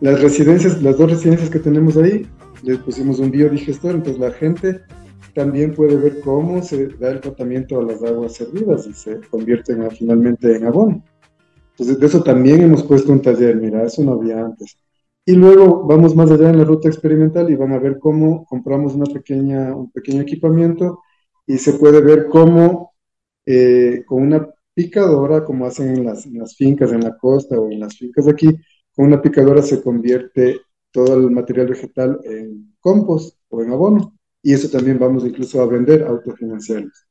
las 0.00 0.20
residencias, 0.20 0.82
las 0.82 0.98
dos 0.98 1.10
residencias 1.10 1.50
que 1.50 1.58
tenemos 1.58 1.96
ahí, 1.96 2.26
les 2.62 2.78
pusimos 2.78 3.18
un 3.18 3.30
biodigestor, 3.30 3.94
entonces 3.94 4.20
la 4.20 4.30
gente 4.30 4.80
también 5.34 5.74
puede 5.74 5.96
ver 5.96 6.20
cómo 6.20 6.62
se 6.62 6.88
da 6.88 7.10
el 7.10 7.20
tratamiento 7.20 7.78
a 7.78 7.84
las 7.84 8.02
aguas 8.02 8.34
servidas 8.34 8.86
y 8.86 8.92
se 8.92 9.20
convierten 9.30 9.88
finalmente 9.90 10.56
en 10.56 10.64
abono. 10.64 11.04
Entonces 11.72 11.98
de 11.98 12.06
eso 12.06 12.22
también 12.22 12.62
hemos 12.62 12.82
puesto 12.82 13.12
un 13.12 13.20
taller, 13.20 13.56
mira, 13.56 13.84
eso 13.84 14.02
no 14.02 14.12
había 14.12 14.40
antes. 14.40 14.78
Y 15.26 15.32
luego 15.32 15.84
vamos 15.86 16.14
más 16.14 16.30
allá 16.30 16.50
en 16.50 16.58
la 16.58 16.64
ruta 16.64 16.88
experimental 16.88 17.50
y 17.50 17.56
van 17.56 17.72
a 17.72 17.78
ver 17.78 17.98
cómo 17.98 18.46
compramos 18.46 18.94
una 18.94 19.06
pequeña, 19.06 19.74
un 19.74 19.90
pequeño 19.90 20.22
equipamiento 20.22 21.00
y 21.46 21.58
se 21.58 21.74
puede 21.74 22.00
ver 22.00 22.28
cómo 22.28 22.92
eh, 23.44 24.04
con 24.06 24.22
una 24.22 24.48
picadora, 24.72 25.44
como 25.44 25.66
hacen 25.66 25.96
en 25.96 26.04
las, 26.04 26.26
en 26.26 26.38
las, 26.38 26.54
fincas 26.54 26.92
en 26.92 27.00
la 27.00 27.16
costa 27.16 27.58
o 27.58 27.70
en 27.70 27.80
las 27.80 27.96
fincas 27.96 28.26
de 28.26 28.30
aquí, 28.30 28.48
con 28.96 29.06
una 29.06 29.22
picadora 29.22 29.62
se 29.62 29.82
convierte 29.82 30.62
todo 30.90 31.14
el 31.14 31.30
material 31.30 31.68
vegetal 31.68 32.18
en 32.24 32.74
compost 32.80 33.38
o 33.50 33.62
en 33.62 33.70
abono. 33.70 34.14
Y 34.42 34.54
eso 34.54 34.68
también 34.70 34.98
vamos 34.98 35.24
incluso 35.24 35.60
a 35.60 35.66
vender 35.66 36.02
autofinanciarlos. 36.04 37.06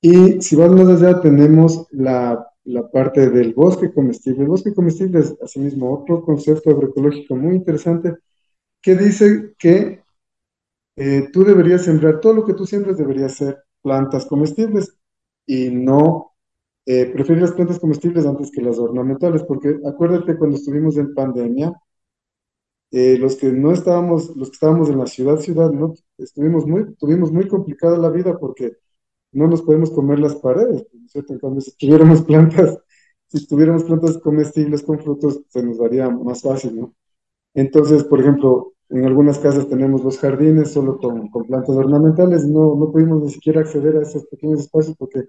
Y 0.00 0.40
si 0.40 0.54
vamos 0.54 0.84
más 0.84 1.02
allá, 1.02 1.20
tenemos 1.20 1.86
la 1.90 2.44
parte 2.92 3.30
del 3.30 3.54
bosque 3.54 3.92
comestible. 3.92 4.42
El 4.42 4.48
bosque 4.48 4.74
comestible 4.74 5.20
es 5.20 5.34
asimismo 5.42 5.92
otro 5.92 6.22
concepto 6.22 6.70
agroecológico 6.70 7.34
muy 7.34 7.56
interesante 7.56 8.14
que 8.82 8.94
dice 8.94 9.54
que 9.58 10.02
eh, 10.96 11.28
tú 11.32 11.44
deberías 11.44 11.84
sembrar, 11.84 12.20
todo 12.20 12.34
lo 12.34 12.44
que 12.44 12.54
tú 12.54 12.66
siembres 12.66 12.98
debería 12.98 13.28
ser 13.28 13.62
plantas 13.82 14.26
comestibles 14.26 14.96
y 15.46 15.70
no 15.70 16.32
eh, 16.90 17.04
preferir 17.12 17.42
las 17.42 17.52
plantas 17.52 17.78
comestibles 17.78 18.24
antes 18.24 18.50
que 18.50 18.62
las 18.62 18.78
ornamentales, 18.78 19.42
porque 19.42 19.78
acuérdate 19.84 20.38
cuando 20.38 20.56
estuvimos 20.56 20.96
en 20.96 21.12
pandemia, 21.12 21.70
eh, 22.90 23.18
los 23.18 23.36
que 23.36 23.52
no 23.52 23.72
estábamos, 23.72 24.34
los 24.34 24.48
que 24.48 24.54
estábamos 24.54 24.88
en 24.88 24.96
la 24.98 25.06
ciudad, 25.06 25.36
ciudad, 25.36 25.70
¿no? 25.70 25.92
Estuvimos 26.16 26.66
muy, 26.66 26.94
tuvimos 26.94 27.30
muy 27.30 27.46
complicada 27.46 27.98
la 27.98 28.08
vida 28.08 28.38
porque 28.38 28.78
no 29.32 29.48
nos 29.48 29.60
podemos 29.60 29.90
comer 29.90 30.18
las 30.18 30.36
paredes, 30.36 30.86
¿no 30.94 31.04
es 31.04 31.12
cierto? 31.12 31.34
En 31.34 31.40
cambio, 31.40 31.60
si 31.60 31.76
tuviéramos 31.76 32.22
plantas, 32.30 32.78
si 33.26 33.46
tuviéramos 33.46 33.84
plantas 33.84 34.16
comestibles 34.16 34.82
con 34.82 34.98
frutos, 34.98 35.42
se 35.50 35.62
nos 35.62 35.76
daría 35.78 36.08
más 36.08 36.40
fácil, 36.40 36.80
¿no? 36.80 36.94
Entonces, 37.54 38.02
por 38.04 38.20
ejemplo, 38.20 38.72
en 38.88 39.04
algunas 39.04 39.38
casas 39.38 39.68
tenemos 39.68 40.02
los 40.04 40.18
jardines 40.18 40.70
solo 40.72 40.98
con, 40.98 41.28
con 41.28 41.44
plantas 41.46 41.76
ornamentales, 41.76 42.46
no, 42.46 42.76
no 42.76 42.90
pudimos 42.90 43.22
ni 43.22 43.30
siquiera 43.30 43.60
acceder 43.60 43.98
a 43.98 44.02
esos 44.02 44.24
pequeños 44.28 44.60
espacios 44.60 44.96
porque 44.96 45.28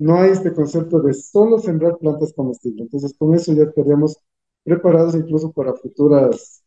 no 0.00 0.16
hay 0.20 0.32
este 0.32 0.54
concepto 0.54 1.00
de 1.02 1.14
solo 1.14 1.60
sembrar 1.60 1.98
plantas 1.98 2.34
comestibles. 2.34 2.82
Entonces, 2.82 3.14
con 3.18 3.34
eso 3.36 3.54
ya 3.54 3.64
estaríamos 3.64 4.18
preparados 4.64 5.16
incluso 5.16 5.52
para 5.52 5.74
futuras 5.74 6.64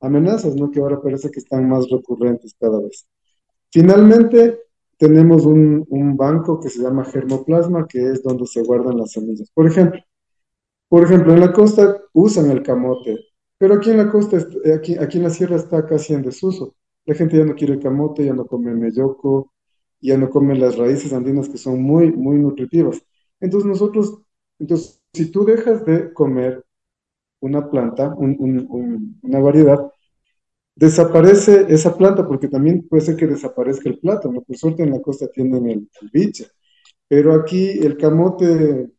amenazas, 0.00 0.56
¿no? 0.56 0.70
Que 0.72 0.80
ahora 0.80 1.02
parece 1.02 1.30
que 1.30 1.40
están 1.40 1.68
más 1.68 1.88
recurrentes 1.90 2.54
cada 2.60 2.80
vez. 2.80 3.06
Finalmente, 3.72 4.60
tenemos 4.98 5.46
un, 5.46 5.86
un 5.90 6.16
banco 6.16 6.60
que 6.60 6.70
se 6.70 6.82
llama 6.82 7.04
germoplasma, 7.04 7.86
que 7.88 8.06
es 8.10 8.22
donde 8.22 8.46
se 8.46 8.62
guardan 8.62 8.98
las 8.98 9.12
semillas. 9.12 9.50
Por 9.54 9.66
ejemplo, 9.68 10.00
por 10.88 11.04
ejemplo, 11.04 11.32
en 11.32 11.40
la 11.40 11.52
costa 11.52 12.00
usan 12.12 12.50
el 12.50 12.62
camote, 12.62 13.16
pero 13.58 13.74
aquí 13.74 13.90
en 13.90 13.98
la 13.98 14.10
costa, 14.10 14.36
est- 14.36 14.66
aquí, 14.76 14.96
aquí 14.98 15.18
en 15.18 15.24
la 15.24 15.30
sierra 15.30 15.56
está 15.56 15.86
casi 15.86 16.14
en 16.14 16.22
desuso. 16.22 16.74
La 17.06 17.14
gente 17.14 17.36
ya 17.38 17.44
no 17.44 17.54
quiere 17.54 17.78
camote, 17.78 18.24
ya 18.24 18.34
no 18.34 18.46
come 18.46 18.74
melloco, 18.74 19.52
ya 20.00 20.16
no 20.18 20.30
come 20.30 20.56
las 20.56 20.76
raíces 20.76 21.12
andinas 21.12 21.48
que 21.48 21.58
son 21.58 21.82
muy, 21.82 22.12
muy 22.12 22.38
nutritivas. 22.38 23.02
Entonces 23.40 23.68
nosotros, 23.68 24.20
entonces, 24.58 25.02
si 25.12 25.30
tú 25.30 25.44
dejas 25.44 25.84
de 25.86 26.12
comer 26.12 26.64
una 27.40 27.70
planta, 27.70 28.14
un- 28.16 28.36
un- 28.40 28.66
un- 28.70 29.20
una 29.22 29.40
variedad, 29.40 29.90
desaparece 30.74 31.66
esa 31.68 31.96
planta 31.96 32.26
porque 32.26 32.48
también 32.48 32.86
puede 32.88 33.02
ser 33.02 33.16
que 33.16 33.26
desaparezca 33.26 33.88
el 33.88 33.98
plátano. 33.98 34.42
Por 34.42 34.56
suerte 34.56 34.82
en 34.82 34.90
la 34.92 35.00
costa 35.02 35.28
tienen 35.28 35.66
el, 35.68 35.90
el 36.00 36.10
biche, 36.12 36.46
pero 37.08 37.34
aquí 37.34 37.70
el 37.70 37.96
camote 37.98 38.90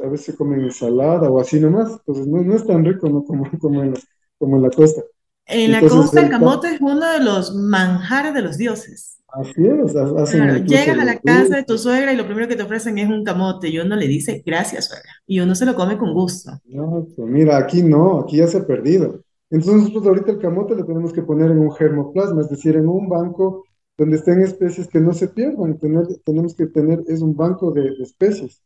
a 0.00 0.08
veces 0.08 0.26
se 0.26 0.36
come 0.36 0.56
en 0.58 0.64
ensalada 0.64 1.30
o 1.30 1.40
así 1.40 1.60
nomás, 1.60 1.92
entonces 1.92 2.26
no, 2.28 2.54
es 2.54 2.66
tan 2.66 2.84
rico, 2.84 3.08
¿no? 3.10 3.24
como, 3.24 3.50
como 3.60 3.82
en 3.84 3.94
como 4.38 4.56
en 4.56 4.62
la 4.62 4.70
costa. 4.70 5.02
En 5.46 5.72
la 5.72 5.78
Entonces, 5.82 5.88
costa 5.88 6.20
el 6.20 6.26
el 6.26 6.30
ca- 6.38 6.38
camote 6.38 6.68
es 6.74 6.80
uno 6.80 7.10
de 7.10 7.20
los 7.20 7.54
manjares 7.54 8.34
de 8.34 8.42
los 8.42 8.56
dioses. 8.58 9.18
así 9.28 9.66
es, 9.66 9.94
ha- 9.96 10.22
hacen 10.22 10.42
Claro, 10.42 10.64
llegas 10.66 10.98
a 10.98 11.04
la 11.04 11.20
casa 11.20 11.56
de 11.56 11.64
tu 11.64 11.78
suegra 11.78 12.12
y 12.12 12.16
lo 12.16 12.26
primero 12.26 12.48
que 12.48 12.56
te 12.56 12.62
ofrecen 12.64 12.98
es 12.98 13.08
un 13.08 13.24
camote 13.24 13.68
y 13.68 13.78
uno 13.78 13.96
le 13.96 14.08
dice 14.08 14.42
gracias, 14.44 14.86
suegra, 14.88 15.10
y 15.26 15.40
uno 15.40 15.54
se 15.54 15.64
lo 15.66 15.74
come 15.74 15.96
con 15.98 16.12
gusto. 16.12 16.52
No, 16.64 17.06
pues 17.14 17.28
mira, 17.28 17.58
aquí 17.58 17.82
no, 17.82 18.20
aquí 18.20 18.38
ya 18.38 18.46
se 18.48 18.58
ha 18.58 18.66
perdido. 18.66 19.22
Entonces 19.50 19.82
nosotros 19.82 20.06
ahorita 20.06 20.32
el 20.32 20.38
camote 20.40 20.74
le 20.74 20.82
tenemos 20.84 21.12
que 21.12 21.22
poner 21.22 21.50
en 21.52 21.58
un 21.60 21.72
germoplasma, 21.72 22.40
es 22.42 22.48
decir, 22.50 22.76
en 22.76 22.88
un 22.88 23.08
banco 23.08 23.64
donde 23.96 24.16
estén 24.16 24.40
especies 24.40 24.88
que 24.88 25.00
no 25.00 25.12
se 25.14 25.28
pierdan. 25.28 25.78
Tener- 25.78 26.06
tenemos 26.24 26.54
que 26.54 26.66
tener, 26.66 27.02
es 27.06 27.20
un 27.22 27.36
banco 27.36 27.70
de, 27.72 27.82
de 27.82 28.02
especies. 28.02 28.62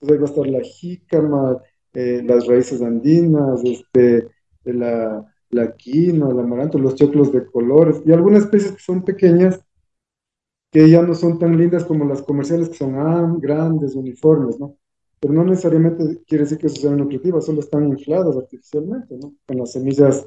Entonces 0.00 0.16
ahí 0.16 0.18
va 0.18 0.26
a 0.26 0.30
estar 0.30 0.46
la 0.48 0.60
jícama, 0.62 1.58
eh, 1.94 2.22
las 2.26 2.46
raíces 2.46 2.82
andinas, 2.82 3.62
este, 3.64 4.28
la, 4.64 5.26
la 5.52 5.76
quinoa, 5.76 6.32
el 6.32 6.40
amaranto, 6.40 6.78
los 6.78 6.96
choclos 6.96 7.32
de 7.32 7.46
colores 7.46 8.02
y 8.04 8.12
algunas 8.12 8.44
especies 8.44 8.72
que 8.72 8.82
son 8.82 9.04
pequeñas 9.04 9.60
que 10.72 10.88
ya 10.88 11.02
no 11.02 11.14
son 11.14 11.38
tan 11.38 11.56
lindas 11.56 11.84
como 11.84 12.06
las 12.06 12.22
comerciales 12.22 12.70
que 12.70 12.78
son 12.78 12.96
ah, 12.96 13.36
grandes, 13.38 13.94
uniformes, 13.94 14.58
¿no? 14.58 14.76
Pero 15.20 15.34
no 15.34 15.44
necesariamente 15.44 16.22
quiere 16.26 16.44
decir 16.44 16.58
que 16.58 16.66
eso 16.68 16.90
nutritivas, 16.96 17.44
solo 17.44 17.60
están 17.60 17.86
infladas 17.88 18.36
artificialmente, 18.36 19.16
¿no? 19.18 19.34
Con 19.46 19.58
las 19.58 19.72
semillas, 19.72 20.26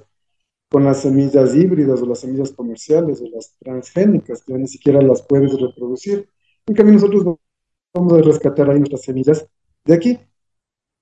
con 0.70 0.86
las 0.86 1.02
semillas 1.02 1.56
híbridas 1.56 2.02
o 2.02 2.06
las 2.06 2.20
semillas 2.20 2.52
comerciales 2.52 3.22
o 3.22 3.26
las 3.36 3.56
transgénicas, 3.60 4.44
que 4.44 4.54
ya 4.54 4.60
ni 4.60 4.68
siquiera 4.68 5.02
las 5.02 5.24
puedes 5.24 5.60
reproducir. 5.60 6.30
En 6.68 6.76
cambio, 6.76 6.94
nosotros 6.94 7.38
vamos 7.94 8.14
a 8.14 8.22
rescatar 8.22 8.70
ahí 8.70 8.78
nuestras 8.78 9.02
semillas 9.02 9.48
de 9.84 9.94
aquí. 9.96 10.20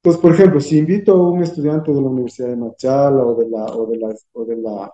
Entonces, 0.04 0.22
por 0.22 0.34
ejemplo, 0.34 0.60
si 0.60 0.78
invito 0.78 1.14
a 1.14 1.30
un 1.32 1.44
estudiante 1.44 1.94
de 1.94 2.02
la 2.02 2.08
Universidad 2.10 2.50
de 2.50 2.58
Machala 2.58 3.26
o 3.26 3.36
de 3.36 3.50
la, 3.50 3.66
o 3.66 3.86
de 3.88 3.98
la, 3.98 4.16
o 4.34 4.46
de 4.46 4.58
la 4.58 4.94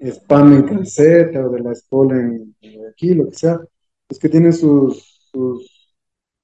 SPAM 0.00 0.52
en 0.54 0.62
Calceta 0.64 1.46
o 1.46 1.50
de 1.50 1.60
la 1.60 1.72
escuela 1.72 2.16
en, 2.20 2.54
en 2.60 2.86
aquí, 2.88 3.14
lo 3.14 3.28
que 3.28 3.34
sea, 3.36 3.60
los 4.08 4.18
que 4.18 4.28
tienen 4.28 4.52
sus, 4.52 5.28
sus 5.32 5.90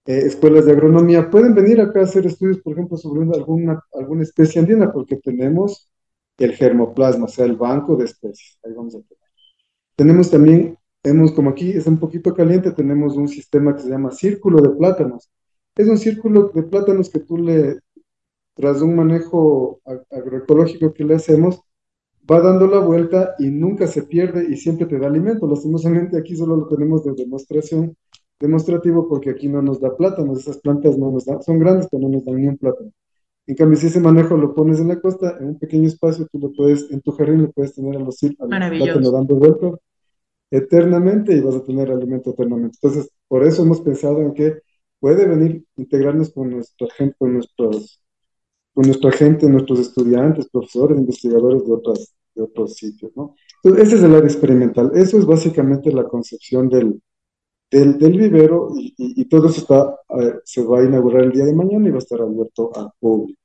eh, 0.06 0.24
escuelas 0.26 0.66
de 0.66 0.72
agronomía, 0.72 1.30
pueden 1.30 1.54
venir 1.54 1.80
acá 1.80 2.00
a 2.00 2.04
hacer 2.04 2.26
estudios, 2.26 2.60
por 2.60 2.74
ejemplo, 2.74 2.96
sobre 2.98 3.20
una- 3.20 3.36
alguna, 3.36 3.82
alguna 3.94 4.22
especie 4.22 4.60
andina, 4.60 4.92
porque 4.92 5.16
tenemos 5.16 5.90
el 6.38 6.52
germoplasma, 6.54 7.26
o 7.26 7.28
sea, 7.28 7.46
el 7.46 7.56
banco 7.56 7.96
de 7.96 8.06
especies. 8.06 8.58
Ahí 8.64 8.72
vamos 8.74 8.94
a 8.96 9.00
tener. 9.02 9.18
Tenemos 9.96 10.30
también, 10.30 10.78
hemos, 11.04 11.32
como 11.32 11.50
aquí 11.50 11.72
es 11.72 11.86
un 11.88 11.98
poquito 11.98 12.34
caliente, 12.34 12.72
tenemos 12.72 13.16
un 13.16 13.28
sistema 13.28 13.74
que 13.76 13.82
se 13.82 13.90
llama 13.90 14.10
círculo 14.12 14.62
de 14.62 14.70
plátanos. 14.70 15.30
Es 15.76 15.88
un 15.88 15.98
círculo 15.98 16.50
de 16.54 16.62
plátanos 16.64 17.10
que 17.10 17.20
tú 17.20 17.36
le, 17.38 17.78
tras 18.54 18.82
un 18.82 18.96
manejo 18.96 19.80
ag- 19.86 20.06
agroecológico 20.10 20.94
que 20.94 21.04
le 21.04 21.16
hacemos, 21.16 21.60
va 22.30 22.40
dando 22.40 22.66
la 22.68 22.80
vuelta 22.80 23.34
y 23.38 23.48
nunca 23.50 23.86
se 23.86 24.04
pierde 24.04 24.46
y 24.50 24.56
siempre 24.56 24.86
te 24.86 24.98
da 24.98 25.08
alimento. 25.08 25.46
Lastimosamente 25.48 26.18
aquí 26.18 26.36
solo 26.36 26.56
lo 26.56 26.68
tenemos 26.68 27.04
de 27.04 27.14
demostración, 27.14 27.96
demostrativo 28.40 29.08
porque 29.08 29.30
aquí 29.30 29.48
no 29.48 29.62
nos 29.62 29.80
da 29.80 29.96
plátanos, 29.96 30.40
esas 30.40 30.58
plantas 30.58 30.98
no 30.98 31.10
nos 31.12 31.26
dan, 31.26 31.42
son 31.42 31.58
grandes 31.60 31.88
pero 31.90 32.02
no 32.04 32.10
nos 32.10 32.24
dan 32.24 32.36
ni 32.36 32.48
un 32.48 32.58
plátano. 32.58 32.92
En 33.46 33.56
cambio, 33.56 33.78
si 33.78 33.88
ese 33.88 34.00
manejo 34.00 34.36
lo 34.36 34.54
pones 34.54 34.80
en 34.80 34.88
la 34.88 35.00
costa, 35.00 35.38
en 35.40 35.48
un 35.50 35.58
pequeño 35.58 35.88
espacio, 35.88 36.26
tú 36.32 36.38
lo 36.38 36.52
puedes, 36.52 36.90
en 36.90 37.00
tu 37.02 37.12
jardín 37.12 37.42
lo 37.42 37.52
puedes 37.52 37.74
tener 37.74 37.96
a 37.96 38.00
los, 38.00 38.22
cir- 38.22 38.36
al 38.40 38.48
plátano 38.48 38.50
Maravilloso. 38.50 39.12
dando 39.12 39.36
vuelta 39.36 39.72
eternamente 40.50 41.34
y 41.36 41.40
vas 41.40 41.56
a 41.56 41.64
tener 41.64 41.90
alimento 41.90 42.30
eternamente. 42.30 42.78
Entonces, 42.82 43.10
por 43.28 43.44
eso 43.44 43.62
hemos 43.62 43.80
pensado 43.80 44.20
en 44.20 44.34
que 44.34 44.58
puede 45.00 45.26
venir 45.26 45.64
integrarnos 45.76 46.32
con 46.32 46.50
nuestra 46.50 46.88
gente, 46.96 47.16
con 47.18 47.34
nuestros 47.34 48.00
con 48.74 48.86
nuestra 48.86 49.12
gente, 49.12 49.48
nuestros 49.48 49.80
estudiantes, 49.80 50.48
profesores, 50.50 50.98
investigadores 50.98 51.64
de, 51.66 51.72
otras, 51.72 52.14
de 52.34 52.42
otros 52.42 52.74
sitios, 52.76 53.12
¿no? 53.16 53.34
Entonces, 53.62 53.88
ese 53.88 53.96
es 53.98 54.02
el 54.04 54.14
área 54.14 54.26
experimental. 54.30 54.90
Eso 54.94 55.18
es 55.18 55.26
básicamente 55.26 55.92
la 55.92 56.04
concepción 56.04 56.68
del, 56.68 57.00
del, 57.70 57.98
del 57.98 58.18
vivero 58.18 58.70
y, 58.76 58.94
y- 58.98 59.22
y 59.22 59.26
todo 59.26 59.48
eso 59.48 59.60
está, 59.60 59.96
eh, 60.20 60.34
se 60.44 60.62
va 60.64 60.80
a 60.80 60.84
inaugurar 60.84 61.24
el 61.24 61.32
día 61.32 61.44
de 61.46 61.54
mañana 61.54 61.88
y 61.88 61.90
va 61.92 61.96
a 61.96 62.00
estar 62.00 62.20
abierto 62.22 62.70
al 62.76 62.90
público. 63.00 63.40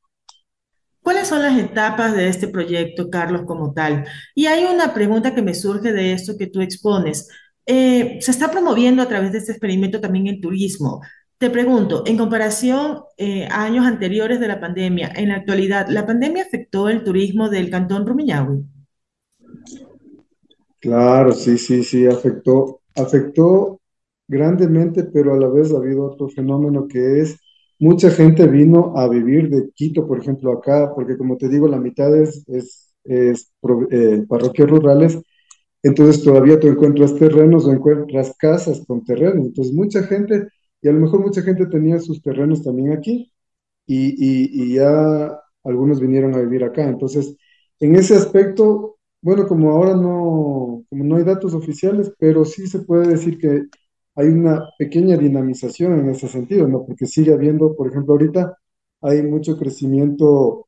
¿Cuáles 1.02 1.28
son 1.28 1.42
las 1.42 1.58
etapas 1.60 2.16
de 2.16 2.28
este 2.28 2.48
proyecto, 2.48 3.10
Carlos, 3.10 3.44
como 3.46 3.74
tal? 3.74 4.06
Y 4.36 4.46
hay 4.48 4.66
una 4.66 4.94
pregunta 4.94 5.34
que 5.34 5.42
me 5.42 5.56
surge 5.56 5.92
de 5.94 6.14
esto 6.14 6.38
que 6.38 6.48
tú 6.48 6.62
expones. 6.62 7.28
Eh, 7.66 8.20
se 8.22 8.32
está 8.32 8.52
promoviendo 8.52 9.02
a 9.02 9.08
través 9.08 9.32
de 9.32 9.40
este 9.40 9.52
experimento 9.54 10.02
también 10.02 10.28
el 10.28 10.42
turismo. 10.42 11.02
Te 11.40 11.50
pregunto, 11.50 12.04
en 12.06 12.18
comparación 12.18 13.04
eh, 13.16 13.48
a 13.50 13.64
años 13.64 13.86
anteriores 13.86 14.42
de 14.42 14.48
la 14.50 14.60
pandemia, 14.60 15.14
en 15.16 15.30
la 15.30 15.36
actualidad, 15.36 15.88
¿la 15.88 16.06
pandemia 16.06 16.44
afectó 16.44 16.90
el 16.90 17.02
turismo 17.02 17.48
del 17.48 17.70
Cantón 17.70 18.06
Rumiñahui? 18.06 18.66
Claro, 20.82 21.32
sí, 21.32 21.58
sí, 21.58 21.84
sí, 21.84 22.06
afectó, 22.08 22.82
afectó 22.94 23.80
grandemente, 24.28 25.06
pero 25.06 25.34
a 25.34 25.38
la 25.38 25.48
vez 25.48 25.72
ha 25.74 25.78
habido 25.78 26.08
otro 26.08 26.28
fenómeno 26.28 26.90
que 26.90 27.22
es, 27.22 27.38
mucha 27.80 28.10
gente 28.12 28.46
vino 28.46 28.94
a 28.98 29.08
vivir 29.08 29.50
de 29.50 29.70
Quito, 29.74 30.06
por 30.06 30.20
ejemplo, 30.20 30.52
acá, 30.52 30.92
porque 30.94 31.18
como 31.18 31.38
te 31.38 31.48
digo, 31.48 31.70
la 31.70 31.80
mitad 31.80 32.14
es, 32.16 32.44
es, 32.50 32.94
es 33.06 33.52
eh, 33.92 34.26
parroquias 34.28 34.70
rurales, 34.70 35.22
entonces 35.84 36.22
todavía 36.22 36.60
tú 36.60 36.68
encuentras 36.68 37.16
terrenos 37.16 37.66
o 37.66 37.72
encuentras 37.72 38.36
casas 38.38 38.84
con 38.86 39.06
terrenos, 39.06 39.48
entonces 39.48 39.74
mucha 39.74 40.04
gente, 40.04 40.50
y 40.82 40.88
a 40.90 40.92
lo 40.94 41.00
mejor 41.00 41.22
mucha 41.22 41.42
gente 41.42 41.66
tenía 41.68 42.00
sus 42.00 42.22
terrenos 42.22 42.64
también 42.64 42.94
aquí, 42.94 43.32
y, 43.86 44.10
y, 44.10 44.64
y 44.74 44.76
ya 44.76 45.40
algunos 45.64 46.00
vinieron 46.00 46.36
a 46.36 46.40
vivir 46.42 46.64
acá. 46.64 46.88
Entonces, 46.88 47.36
en 47.80 47.96
ese 47.96 48.16
aspecto, 48.16 48.98
bueno, 49.22 49.48
como 49.48 49.72
ahora 49.72 49.96
no, 49.96 50.86
como 50.90 51.04
no 51.04 51.16
hay 51.18 51.24
datos 51.24 51.54
oficiales, 51.54 52.14
pero 52.20 52.46
sí 52.46 52.68
se 52.68 52.80
puede 52.80 53.08
decir 53.10 53.38
que 53.38 53.66
hay 54.16 54.28
una 54.28 54.64
pequeña 54.78 55.18
dinamización 55.18 56.00
en 56.00 56.10
ese 56.10 56.28
sentido, 56.28 56.68
¿no? 56.68 56.86
Porque 56.86 57.06
sigue 57.08 57.34
habiendo, 57.34 57.76
por 57.76 57.88
ejemplo, 57.90 58.14
ahorita 58.14 58.58
hay 59.02 59.24
mucho 59.24 59.58
crecimiento 59.58 60.68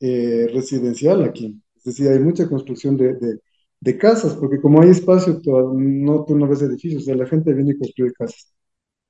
eh, 0.00 0.48
residencial 0.52 1.24
aquí. 1.24 1.60
Es 1.76 1.84
decir, 1.84 2.08
hay 2.08 2.18
mucha 2.20 2.48
construcción 2.48 2.96
de, 2.96 3.14
de, 3.14 3.40
de 3.80 3.98
casas, 3.98 4.34
porque 4.36 4.60
como 4.60 4.82
hay 4.82 4.90
espacio, 4.90 5.40
no, 5.74 6.24
tú 6.24 6.36
no 6.36 6.48
ves 6.48 6.62
edificios, 6.62 7.02
o 7.02 7.06
sea, 7.06 7.16
la 7.16 7.26
gente 7.26 7.52
viene 7.54 7.72
y 7.72 7.78
construye 7.78 8.12
casas 8.14 8.52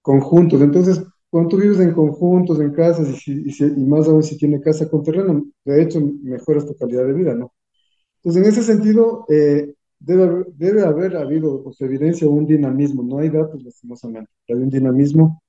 conjuntos. 0.02 0.60
Entonces, 0.60 1.02
cuando 1.30 1.50
tú 1.50 1.56
vives 1.58 1.80
en 1.80 1.92
conjuntos, 1.92 2.60
en 2.60 2.72
casas, 2.72 3.26
y, 3.26 3.86
más 3.86 4.08
aún 4.08 4.22
si 4.22 4.36
tiene 4.36 4.60
casa 4.60 4.88
con 4.90 5.02
terreno, 5.02 5.44
de 5.64 5.82
hecho, 5.82 6.00
mejoras 6.22 6.66
tu 6.66 6.76
calidad 6.76 7.06
de 7.06 7.14
vida, 7.14 7.34
¿no? 7.34 7.52
Entonces, 8.16 8.42
en 8.42 8.48
ese 8.48 8.62
sentido, 8.62 9.26
eh, 9.30 9.74
debe, 9.98 10.46
debe 10.56 10.82
haber 10.82 11.16
habido, 11.16 11.62
o 11.64 11.72
se 11.72 11.86
evidencia 11.86 12.28
un 12.28 12.46
dinamismo, 12.46 13.02
no 13.02 13.18
hay 13.18 13.30
datos 13.30 13.62
lastimosamente, 13.62 14.30
hay 14.48 14.56
un 14.56 14.70
dinamismo 14.70 15.42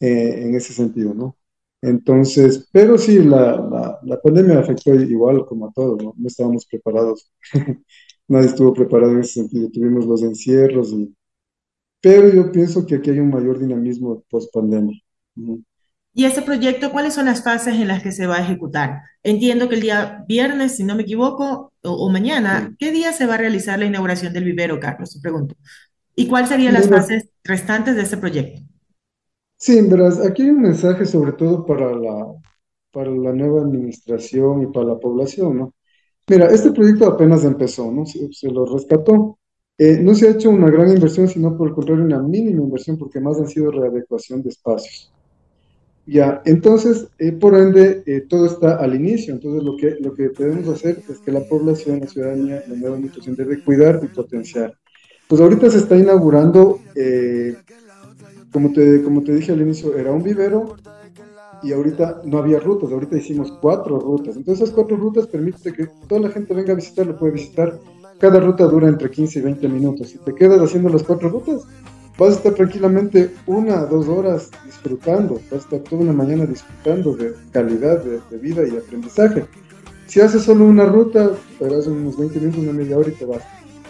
eh, 0.00 0.42
en 0.44 0.54
ese 0.54 0.72
sentido, 0.72 1.14
¿no? 1.14 1.36
Entonces, 1.82 2.68
pero 2.72 2.98
sí, 2.98 3.20
la, 3.20 3.98
la, 4.02 4.20
pandemia 4.20 4.58
afectó 4.58 4.94
igual 4.94 5.46
como 5.46 5.66
a 5.66 5.72
todos, 5.72 6.02
¿no? 6.02 6.14
No 6.16 6.26
estábamos 6.26 6.66
preparados. 6.66 7.30
Nadie 8.28 8.48
estuvo 8.48 8.72
preparado 8.74 9.12
en 9.12 9.20
ese 9.20 9.40
sentido. 9.40 9.70
Tuvimos 9.70 10.06
los 10.06 10.22
encierros 10.22 10.92
y... 10.92 11.14
Pero 12.00 12.28
yo 12.28 12.50
pienso 12.50 12.86
que 12.86 12.96
aquí 12.96 13.10
hay 13.10 13.20
un 13.20 13.30
mayor 13.30 13.58
dinamismo 13.58 14.22
post 14.28 14.52
pandemia. 14.52 14.98
¿Y 16.12 16.24
ese 16.24 16.42
proyecto, 16.42 16.90
cuáles 16.90 17.14
son 17.14 17.26
las 17.26 17.44
fases 17.44 17.74
en 17.74 17.88
las 17.88 18.02
que 18.02 18.10
se 18.10 18.26
va 18.26 18.36
a 18.36 18.42
ejecutar? 18.42 19.02
Entiendo 19.22 19.68
que 19.68 19.76
el 19.76 19.80
día 19.80 20.24
viernes, 20.26 20.76
si 20.76 20.84
no 20.84 20.96
me 20.96 21.02
equivoco, 21.02 21.72
o, 21.82 22.10
mañana, 22.10 22.74
¿qué 22.78 22.90
día 22.90 23.12
se 23.12 23.26
va 23.26 23.34
a 23.34 23.38
realizar 23.38 23.78
la 23.78 23.86
inauguración 23.86 24.32
del 24.32 24.44
vivero, 24.44 24.80
Carlos? 24.80 25.12
Te 25.12 25.20
pregunto. 25.20 25.54
¿Y 26.16 26.26
cuáles 26.26 26.48
serían 26.48 26.74
las 26.74 26.88
fases 26.88 27.30
restantes 27.44 27.96
de 27.96 28.02
ese 28.02 28.16
proyecto? 28.16 28.62
Sí, 29.56 29.80
verás, 29.82 30.18
aquí 30.20 30.42
hay 30.42 30.50
un 30.50 30.62
mensaje 30.62 31.04
sobre 31.04 31.32
todo 31.32 31.64
para 31.64 31.94
la, 31.94 32.26
para 32.90 33.10
la 33.10 33.32
nueva 33.32 33.62
administración 33.62 34.62
y 34.62 34.66
para 34.66 34.86
la 34.86 34.98
población, 34.98 35.58
¿no? 35.58 35.74
Mira, 36.30 36.46
este 36.46 36.70
proyecto 36.70 37.08
apenas 37.08 37.44
empezó, 37.44 37.90
¿no? 37.90 38.06
Se, 38.06 38.48
lo 38.50 38.64
rescató. 38.64 39.39
Eh, 39.82 39.98
no 39.98 40.14
se 40.14 40.28
ha 40.28 40.32
hecho 40.32 40.50
una 40.50 40.68
gran 40.68 40.90
inversión, 40.90 41.26
sino 41.26 41.56
por 41.56 41.68
el 41.68 41.74
contrario, 41.74 42.04
una 42.04 42.20
mínima 42.20 42.60
inversión, 42.60 42.98
porque 42.98 43.18
más 43.18 43.38
han 43.38 43.48
sido 43.48 43.70
readecuación 43.70 44.42
de 44.42 44.50
espacios. 44.50 45.10
Ya, 46.04 46.42
entonces, 46.44 47.08
eh, 47.18 47.32
por 47.32 47.54
ende, 47.54 48.02
eh, 48.04 48.26
todo 48.28 48.44
está 48.44 48.76
al 48.76 48.94
inicio. 48.94 49.32
Entonces, 49.32 49.62
lo 49.62 49.78
que, 49.78 49.96
lo 50.00 50.14
que 50.14 50.28
debemos 50.36 50.68
hacer 50.68 51.02
es 51.08 51.18
que 51.20 51.32
la 51.32 51.40
población, 51.40 52.00
la 52.00 52.08
ciudadanía, 52.08 52.62
la 52.68 52.76
nueva 52.76 52.96
administración 52.96 53.34
debe 53.36 53.64
cuidar 53.64 54.00
y 54.02 54.08
potenciar. 54.08 54.74
Pues 55.26 55.40
ahorita 55.40 55.70
se 55.70 55.78
está 55.78 55.96
inaugurando, 55.96 56.80
como, 58.52 58.72
te, 58.74 59.02
como 59.02 59.22
te 59.22 59.34
dije 59.34 59.52
al 59.52 59.62
inicio, 59.62 59.96
era 59.96 60.12
un 60.12 60.22
vivero 60.22 60.76
y 61.62 61.72
ahorita 61.72 62.20
no 62.26 62.36
había 62.36 62.58
rutas, 62.58 62.92
ahorita 62.92 63.16
hicimos 63.16 63.50
cuatro 63.62 63.98
rutas. 63.98 64.36
Entonces, 64.36 64.62
esas 64.62 64.74
cuatro 64.74 64.98
rutas 64.98 65.26
permiten 65.26 65.72
que 65.72 65.88
toda 66.06 66.20
la 66.20 66.28
gente 66.28 66.52
venga 66.52 66.72
a 66.74 66.76
visitar, 66.76 67.06
lo 67.06 67.18
puede 67.18 67.32
visitar. 67.32 67.78
Cada 68.20 68.38
ruta 68.38 68.64
dura 68.64 68.86
entre 68.86 69.10
15 69.10 69.38
y 69.38 69.42
20 69.42 69.68
minutos. 69.68 70.10
Si 70.10 70.18
te 70.18 70.34
quedas 70.34 70.60
haciendo 70.60 70.90
las 70.90 71.02
cuatro 71.02 71.30
rutas, 71.30 71.62
vas 72.18 72.34
a 72.34 72.36
estar 72.36 72.52
tranquilamente 72.52 73.30
una, 73.46 73.86
dos 73.86 74.08
horas 74.08 74.50
disfrutando, 74.66 75.40
vas 75.50 75.52
a 75.52 75.56
estar 75.56 75.80
toda 75.80 76.02
una 76.02 76.12
mañana 76.12 76.44
disfrutando 76.44 77.16
de 77.16 77.32
calidad 77.50 78.04
de, 78.04 78.36
vida 78.36 78.62
y 78.68 78.76
aprendizaje. 78.76 79.46
Si 80.06 80.20
haces 80.20 80.42
solo 80.42 80.66
una 80.66 80.84
ruta, 80.84 81.30
vas 81.60 81.86
unos 81.86 82.18
20 82.18 82.40
minutos, 82.40 82.62
una 82.62 82.72
media 82.72 82.98
hora 82.98 83.08
y 83.08 83.12
te 83.12 83.24
vas. 83.24 83.42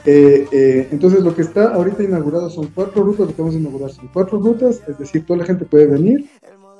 Eh, 0.07 0.47
eh, 0.53 0.89
entonces 0.93 1.25
lo 1.25 1.35
que 1.35 1.43
está 1.43 1.75
ahorita 1.75 2.05
inaugurado 2.05 2.49
son 2.51 2.69
cuatro 2.73 3.03
rutas, 3.03 3.27
lo 3.27 3.35
que 3.35 3.43
vamos 3.43 3.57
a 3.57 3.59
inaugurar 3.59 3.91
son 3.91 4.09
cuatro 4.13 4.39
rutas, 4.39 4.81
es 4.87 4.97
decir, 4.97 5.27
toda 5.27 5.41
la 5.41 5.45
gente 5.45 5.65
puede 5.65 5.87
venir 5.89 6.31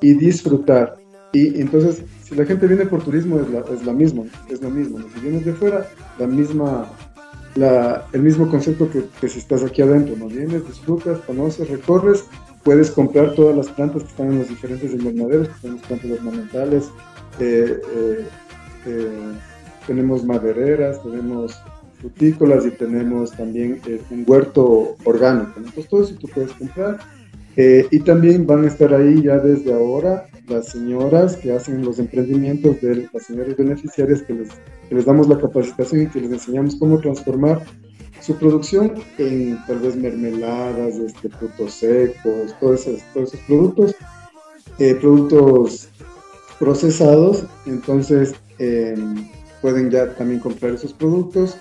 y 0.01 0.15
disfrutar. 0.15 0.97
Y 1.33 1.61
entonces, 1.61 2.03
si 2.23 2.35
la 2.37 2.45
gente 2.45 2.67
viene 2.69 2.87
por 2.87 3.03
turismo, 3.03 3.41
es, 3.41 3.51
la, 3.51 3.61
es 3.73 3.85
la 3.85 3.93
misma, 3.93 4.23
es 4.49 4.63
lo 4.63 4.71
mismo. 4.71 4.99
Si 5.15 5.21
vienes 5.21 5.45
de 5.45 5.53
fuera, 5.53 5.89
la 6.19 6.27
misma 6.27 6.89
la, 7.57 8.07
el 8.13 8.23
mismo 8.23 8.49
concepto 8.49 8.89
que, 8.91 9.29
si 9.29 9.39
estás 9.39 9.65
aquí 9.65 9.83
adentro, 9.83 10.17
¿no? 10.17 10.27
Vienes, 10.29 10.67
disfrutas, 10.67 11.19
conoces, 11.21 11.69
recorres, 11.69 12.25
puedes 12.63 12.91
comprar 12.91 13.35
todas 13.35 13.57
las 13.57 13.69
plantas 13.69 14.03
que 14.03 14.09
están 14.09 14.33
en 14.33 14.39
los 14.39 14.49
diferentes 14.49 14.93
invernaderos, 14.93 15.49
las 15.63 15.83
plantas 15.83 16.11
ornamentales, 16.11 16.91
eh, 17.39 17.81
eh, 17.97 18.27
eh, 18.87 19.09
tenemos 19.87 20.25
madereras, 20.25 21.03
tenemos 21.03 21.59
frutícolas 22.01 22.65
y 22.67 22.71
tenemos 22.71 23.33
también 23.33 23.81
un 24.11 24.25
huerto 24.27 24.97
orgánico, 25.05 25.53
Entonces 25.57 25.89
todo 25.89 26.03
eso 26.03 26.15
tú 26.19 26.29
puedes 26.29 26.53
comprar. 26.53 26.99
y 27.57 27.99
también 28.01 28.47
van 28.47 28.65
a 28.65 28.69
estar 28.69 28.95
ahí 28.95 29.23
ya 29.23 29.39
desde 29.39 29.73
ahora 29.73 30.27
las 30.49 30.69
señoras 30.69 31.37
que 31.37 31.53
hacen 31.53 31.85
los 31.85 31.99
emprendimientos 31.99 32.81
de 32.81 33.09
las 33.13 33.25
señoras 33.25 33.57
beneficiarias 33.57 34.23
que 34.23 34.35
les, 34.35 34.49
les 34.91 35.05
damos 35.05 35.29
la 35.29 35.39
capacitación 35.39 36.03
y 36.03 36.07
que 36.09 36.21
les 36.21 36.33
enseñamos 36.33 36.77
cómo 36.77 36.99
transformar 36.99 37.65
su 38.21 38.37
producción 38.37 38.95
en 39.19 39.59
tal 39.67 39.79
vez 39.79 39.97
mermeladas, 39.97 40.97
este, 40.97 41.29
frutos 41.31 41.73
secos, 41.75 42.55
todos 42.61 42.87
esos, 42.87 43.03
todos 43.15 43.33
esos 43.35 43.47
productos, 43.47 43.95
eh, 44.79 44.95
productos 44.97 45.89
procesados, 46.59 47.45
entonces 47.67 48.35
eh, 48.59 48.95
pueden 49.63 49.91
ya 49.91 50.15
también 50.15 50.41
comprar 50.41 50.75
esos 50.75 50.93
productos 50.93 51.57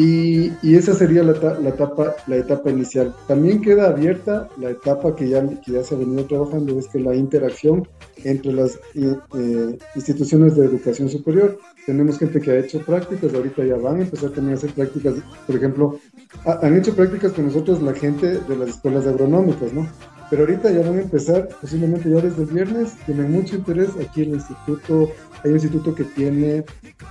y, 0.00 0.76
esa 0.76 0.94
sería 0.94 1.24
la, 1.24 1.32
etapa, 1.32 2.14
la 2.28 2.36
etapa 2.36 2.70
inicial. 2.70 3.12
También 3.26 3.60
queda 3.60 3.88
abierta 3.88 4.48
la 4.56 4.70
etapa 4.70 5.16
que 5.16 5.28
ya, 5.28 5.44
ya 5.66 5.82
se 5.82 5.96
ha 5.96 5.98
venido 5.98 6.24
trabajando, 6.24 6.78
es 6.78 6.86
que 6.86 7.00
la 7.00 7.16
interacción 7.16 7.88
entre 8.22 8.52
las 8.52 8.76
eh, 8.94 9.16
eh, 9.34 9.78
instituciones 9.96 10.54
de 10.54 10.66
educación 10.66 11.08
superior. 11.08 11.58
Tenemos 11.84 12.18
gente 12.18 12.40
que 12.40 12.52
ha 12.52 12.58
hecho 12.58 12.80
prácticas, 12.84 13.34
ahorita 13.34 13.64
ya 13.64 13.76
van 13.76 13.96
a 13.96 14.02
empezar 14.02 14.30
también 14.30 14.54
a 14.54 14.58
hacer 14.58 14.70
prácticas, 14.72 15.14
por 15.46 15.56
ejemplo, 15.56 15.98
han 16.44 16.76
hecho 16.76 16.94
prácticas 16.94 17.32
con 17.32 17.46
nosotros 17.46 17.82
la 17.82 17.94
gente 17.94 18.38
de 18.38 18.56
las 18.56 18.68
escuelas 18.68 19.06
agronómicas, 19.06 19.72
¿no? 19.72 19.88
Pero 20.30 20.42
ahorita 20.42 20.70
ya 20.70 20.80
van 20.80 20.98
a 20.98 21.02
empezar, 21.02 21.48
posiblemente 21.60 22.10
ya 22.10 22.20
desde 22.20 22.42
el 22.42 22.48
viernes, 22.48 22.92
tienen 23.06 23.32
mucho 23.32 23.56
interés 23.56 23.90
aquí 24.00 24.22
en 24.22 24.30
el 24.30 24.34
instituto, 24.34 25.10
hay 25.42 25.50
un 25.50 25.56
instituto 25.56 25.94
que 25.94 26.04
tiene 26.04 26.64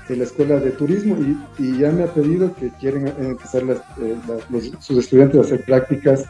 eh, 0.09 0.15
la 0.15 0.23
escuela 0.23 0.59
de 0.59 0.71
turismo 0.71 1.17
y, 1.17 1.63
y, 1.63 1.79
ya 1.79 1.91
me 1.91 2.03
ha 2.03 2.13
pedido 2.13 2.53
que 2.55 2.69
quieren 2.79 3.07
empezar 3.19 3.63
las, 3.63 3.79
sus 4.79 4.99
estudiantes 4.99 5.39
a 5.39 5.41
hacer 5.41 5.63
prácticas 5.63 6.25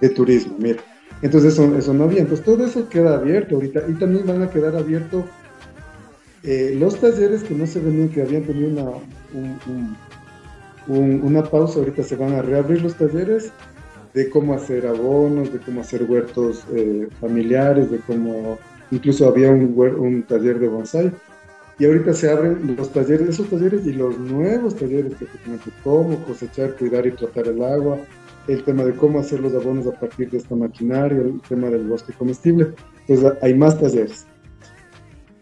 de 0.00 0.10
turismo, 0.10 0.54
mira. 0.58 0.78
Entonces 1.22 1.54
eso, 1.54 1.76
eso 1.76 1.92
no 1.92 2.04
había. 2.04 2.20
Entonces 2.20 2.44
todo 2.44 2.64
eso 2.64 2.88
queda 2.88 3.16
abierto 3.16 3.56
ahorita 3.56 3.82
y 3.88 3.94
también 3.94 4.26
van 4.26 4.42
a 4.42 4.50
quedar 4.50 4.76
abiertos 4.76 5.24
eh, 6.44 6.76
los 6.78 7.00
talleres 7.00 7.42
que 7.42 7.54
no 7.54 7.66
se 7.66 7.80
venían, 7.80 8.08
que 8.10 8.22
habían 8.22 8.44
tenido 8.44 8.68
una, 8.70 8.92
una 11.26 11.42
pausa, 11.42 11.80
ahorita 11.80 12.04
se 12.04 12.16
van 12.16 12.34
a 12.34 12.42
reabrir 12.42 12.80
los 12.80 12.94
talleres 12.94 13.50
de 14.14 14.30
cómo 14.30 14.54
hacer 14.54 14.86
abonos, 14.86 15.52
de 15.52 15.58
cómo 15.58 15.80
hacer 15.80 16.04
huertos 16.04 16.64
eh, 16.74 17.08
familiares, 17.20 17.90
de 17.90 17.98
cómo 17.98 18.58
incluso 18.90 19.28
había 19.28 19.50
un, 19.50 19.74
un 19.98 20.22
taller 20.22 20.58
de 20.58 20.68
bonsai. 20.68 21.12
Y 21.78 21.84
ahorita 21.84 22.12
se 22.12 22.28
abren 22.28 22.76
los 22.76 22.90
talleres, 22.92 23.28
esos 23.28 23.48
talleres 23.48 23.86
y 23.86 23.92
los 23.92 24.18
nuevos 24.18 24.74
talleres 24.74 25.14
que 25.14 25.26
te 25.26 25.38
cómo 25.84 26.18
cosechar, 26.24 26.74
cuidar 26.74 27.06
y 27.06 27.12
tratar 27.12 27.46
el 27.46 27.62
agua, 27.62 27.98
el 28.48 28.64
tema 28.64 28.84
de 28.84 28.94
cómo 28.94 29.20
hacer 29.20 29.38
los 29.40 29.54
abonos 29.54 29.86
a 29.86 29.92
partir 29.92 30.28
de 30.30 30.38
esta 30.38 30.56
maquinaria, 30.56 31.18
el 31.18 31.40
tema 31.48 31.68
del 31.68 31.86
bosque 31.86 32.12
comestible. 32.12 32.74
Entonces 33.06 33.38
hay 33.42 33.54
más 33.54 33.78
talleres. 33.78 34.26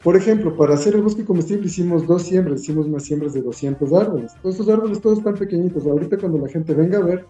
Por 0.03 0.15
ejemplo, 0.15 0.57
para 0.57 0.75
hacer 0.75 0.95
el 0.95 1.03
bosque 1.03 1.25
comestible 1.25 1.67
hicimos 1.67 2.07
dos 2.07 2.25
siembras, 2.25 2.61
hicimos 2.61 2.87
unas 2.87 3.05
siembras 3.05 3.33
de 3.33 3.43
200 3.43 3.93
árboles. 3.93 4.33
Todos 4.43 4.55
estos 4.57 4.69
árboles 4.69 5.01
todos 5.01 5.19
están 5.19 5.35
pequeñitos. 5.35 5.87
Ahorita 5.87 6.19
cuando 6.19 6.39
la 6.39 6.49
gente 6.49 6.75
venga 6.75 6.99
a 6.99 7.03
ver, 7.03 7.25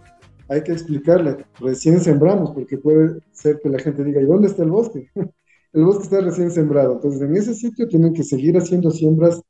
hay 0.48 0.62
que 0.62 0.72
explicarle, 0.72 1.46
recién 1.58 2.00
sembramos, 2.00 2.52
porque 2.52 2.78
puede 2.78 3.20
ser 3.32 3.60
que 3.60 3.68
la 3.68 3.78
gente 3.78 4.04
diga, 4.04 4.20
¿y 4.20 4.26
dónde 4.26 4.48
está 4.48 4.62
el 4.62 4.70
bosque? 4.70 5.10
el 5.72 5.84
bosque 5.84 6.04
está 6.04 6.20
recién 6.20 6.50
sembrado. 6.50 6.94
Entonces, 6.94 7.22
en 7.22 7.36
ese 7.36 7.54
sitio 7.54 7.88
tienen 7.88 8.12
que 8.12 8.22
seguir 8.22 8.56
haciendo 8.56 8.90
siembras 8.90 9.40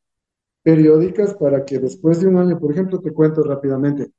periódicas 0.63 1.35
para 1.35 1.65
que 1.65 1.79
después 1.79 2.21
de 2.21 2.29
un 2.29 2.39
año, 2.39 2.59
por 2.59 2.73
ejemplo, 2.73 3.01
te 3.01 3.13
cuento 3.13 3.43
rápidamente, 3.43 4.11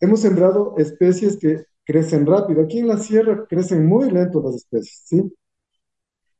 hemos 0.00 0.20
sembrado 0.20 0.74
especies 0.78 1.36
que 1.38 1.64
crecen 1.84 2.26
rápido. 2.26 2.62
Aquí 2.62 2.80
en 2.80 2.88
la 2.88 2.98
sierra 2.98 3.46
crecen 3.48 3.86
muy 3.86 4.10
lento 4.10 4.42
las 4.42 4.56
especies, 4.56 5.02
¿sí? 5.04 5.32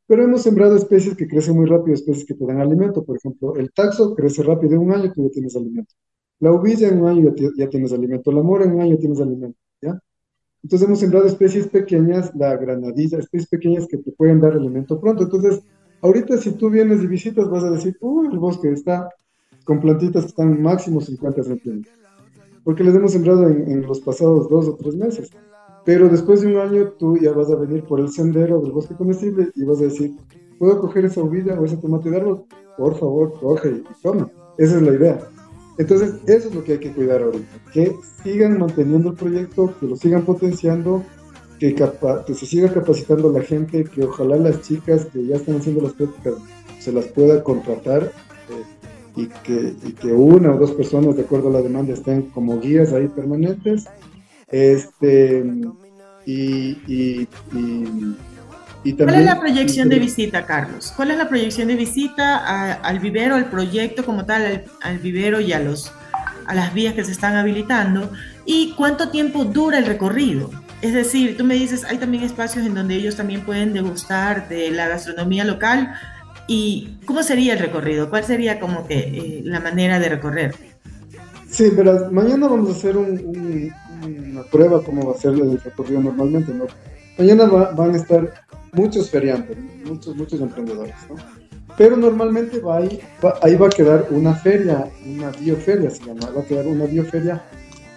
Pero 0.07 0.25
hemos 0.25 0.43
sembrado 0.43 0.77
especies 0.77 1.17
que 1.17 1.27
crecen 1.27 1.57
muy 1.57 1.67
rápido, 1.67 1.95
especies 1.95 2.27
que 2.27 2.35
te 2.35 2.45
dan 2.45 2.61
alimento. 2.61 3.05
Por 3.05 3.17
ejemplo, 3.17 3.57
el 3.57 3.73
taxo 3.73 4.15
crece 4.15 4.43
rápido, 4.43 4.75
en 4.75 4.81
un 4.81 4.93
año 4.93 5.13
tú 5.13 5.25
ya 5.25 5.31
tienes 5.31 5.57
alimento. 5.57 5.95
La 6.43 6.53
uvilla 6.53 6.89
en 6.89 7.01
un 7.01 7.09
año 7.09 7.35
ya, 7.57 7.69
tienes 7.71 7.93
alimento. 7.93 8.31
La 8.33 8.43
mora 8.43 8.65
en 8.65 8.73
un 8.73 8.81
año 8.81 8.97
tienes 8.99 9.21
alimento, 9.21 9.59
¿ya? 9.81 9.99
Entonces 10.63 10.87
hemos 10.87 10.99
sembrado 10.99 11.27
especies 11.27 11.69
pequeñas, 11.69 12.33
la 12.35 12.57
granadilla, 12.57 13.19
especies 13.19 13.49
pequeñas 13.49 13.87
que 13.87 13.97
te 13.99 14.13
pueden 14.13 14.41
dar 14.41 14.53
alimento 14.53 15.01
pronto. 15.01 15.23
Entonces, 15.23 15.63
ahorita 16.03 16.37
si 16.37 16.53
tú 16.53 16.69
vienes 16.69 17.03
y 17.03 17.07
visitas 17.07 17.49
vas 17.49 17.65
a 17.65 17.71
decir, 17.71 17.97
uy, 18.01 18.29
el 18.31 18.39
bosque 18.39 18.71
está 18.71 19.09
con 19.65 19.81
plantitas 19.81 20.25
que 20.25 20.29
están 20.29 20.61
máximo 20.61 21.01
50 21.01 21.43
centímetros 21.43 22.03
porque 22.65 22.85
les 22.85 22.95
hemos 22.95 23.13
sembrado 23.13 23.49
en, 23.49 23.83
los 23.83 24.01
pasados 24.01 24.49
dos 24.49 24.69
o 24.69 24.75
tres 24.75 24.95
meses. 24.95 25.31
Pero 25.85 26.09
después 26.09 26.43
de 26.43 26.49
un 26.49 26.59
año 26.59 26.93
tú 26.99 27.17
ya 27.17 27.33
vas 27.33 27.51
a 27.51 27.57
venir 27.57 27.85
por 27.85 28.01
el 28.01 28.09
sendero 28.11 28.61
del 28.61 28.73
bosque 28.73 28.95
comestible 28.95 29.51
y 29.55 29.65
vas 29.65 29.81
a 29.81 29.85
decir, 29.85 30.17
¿puedo 30.59 30.81
coger 30.81 31.07
esa 31.07 31.23
uvilla 31.23 31.59
o 31.59 31.65
ese 31.65 31.77
tomate 31.77 32.11
de 32.11 32.19
árbol? 32.19 32.45
Por 32.79 32.97
favor, 32.99 33.33
coge 33.41 33.71
y 33.71 34.03
toma. 34.03 34.31
Esa 34.59 34.77
es 34.77 34.83
la 34.83 34.93
idea. 34.93 35.32
Entonces, 35.79 36.15
eso 36.27 36.49
es 36.49 36.55
lo 36.55 36.65
que 36.65 36.73
hay 36.73 36.79
que 36.79 36.93
cuidar 36.93 37.23
ahorita. 37.23 37.59
Que 37.73 37.95
sigan 38.23 38.59
manteniendo 38.59 39.11
el 39.11 39.17
proyecto, 39.17 39.75
que 39.81 39.87
lo 39.87 39.97
sigan 39.97 40.25
potenciando, 40.25 41.03
que, 41.59 41.75
que 41.75 42.35
se 42.35 42.47
siga 42.47 42.73
capacitando 42.73 43.31
la 43.33 43.43
gente, 43.43 43.85
que 43.85 44.05
ojalá 44.05 44.37
las 44.37 44.63
chicas 44.63 45.07
que 45.07 45.25
ya 45.25 45.37
están 45.37 45.57
haciendo 45.57 45.83
las 45.83 45.93
prácticas 45.93 46.35
se 46.79 46.93
las 46.93 47.07
pueda 47.07 47.43
contratar 47.45 48.13
y 49.15 49.27
que, 49.27 49.75
y 49.85 49.93
que 49.93 50.13
una 50.13 50.55
o 50.55 50.59
dos 50.59 50.73
personas, 50.73 51.17
de 51.17 51.23
acuerdo 51.23 51.49
a 51.49 51.53
la 51.53 51.63
demanda, 51.63 51.93
estén 51.93 52.23
como 52.31 52.61
guías 52.61 52.93
ahí 52.93 53.09
permanentes. 53.09 53.87
Este, 54.49 55.45
y, 56.27 56.79
y, 56.87 57.29
¿Cuál 58.83 59.15
es 59.15 59.25
la 59.25 59.39
proyección 59.39 59.89
de 59.89 59.99
visita, 59.99 60.45
Carlos? 60.45 60.93
¿Cuál 60.97 61.13
es 61.13 61.19
la 61.19 61.29
proyección 61.29 61.69
de 61.69 61.77
visita 61.77 62.75
al 62.75 62.99
vivero, 62.99 63.37
al 63.37 63.49
proyecto 63.49 64.05
como 64.05 64.25
tal, 64.25 64.65
al, 64.81 64.99
vivero 64.99 65.41
y 65.41 65.53
a, 65.53 65.61
los, 65.61 65.93
a 66.47 66.55
las 66.55 66.75
vías 66.75 66.95
que 66.95 67.05
se 67.05 67.13
están 67.13 67.37
habilitando? 67.37 68.11
¿Y 68.45 68.75
cuánto 68.77 69.11
tiempo 69.11 69.45
dura 69.45 69.79
el 69.79 69.87
recorrido? 69.87 70.51
Es 70.81 70.95
decir, 70.95 71.37
tú 71.37 71.45
me 71.45 71.55
dices, 71.55 71.85
hay 71.85 71.99
también 71.99 72.25
espacios 72.25 72.67
en 72.67 72.75
donde 72.75 72.97
ellos 72.97 73.15
también 73.15 73.43
pueden 73.43 73.73
degustar 73.73 74.49
de 74.49 74.73
la 74.73 74.89
gastronomía 74.89 75.45
local. 75.45 75.95
¿Y 76.49 76.99
cómo 77.05 77.23
sería 77.23 77.53
el 77.53 77.61
recorrido? 77.61 78.11
¿Cuál 78.11 78.25
sería 78.25 78.59
como 78.59 78.89
que 78.89 78.99
eh, 78.99 79.43
la 79.45 79.61
manera 79.61 80.01
de 80.01 80.09
recorrer? 80.09 80.55
Sí, 81.49 81.71
pero 81.77 82.11
mañana 82.11 82.49
vamos 82.49 82.71
a 82.71 82.73
hacer 82.73 82.97
una 82.97 84.43
prueba 84.51 84.83
cómo 84.83 85.07
va 85.07 85.17
a 85.17 85.21
ser 85.21 85.35
el 85.35 85.61
recorrido 85.61 86.01
normalmente, 86.01 86.53
¿no? 86.53 86.67
Mañana 87.19 87.47
van 87.47 87.95
a 87.95 87.97
estar 87.97 88.33
muchos 88.73 89.11
feriantes, 89.11 89.57
muchos, 89.85 90.17
muchos 90.17 90.41
emprendedores, 90.41 90.95
¿no? 91.09 91.17
Pero 91.77 91.97
normalmente 91.97 92.61
va 92.61 92.79
ahí, 92.79 93.01
ahí 93.43 93.57
va 93.57 93.67
a 93.67 93.71
quedar 93.71 94.07
una 94.11 94.35
feria, 94.35 94.91
una 95.07 95.31
bioferia 95.31 95.91
se 95.91 96.05
llama, 96.05 96.31
va 96.37 96.43
a 96.43 96.45
quedar 96.45 96.67
una 96.67 96.85
bioferia 96.85 97.43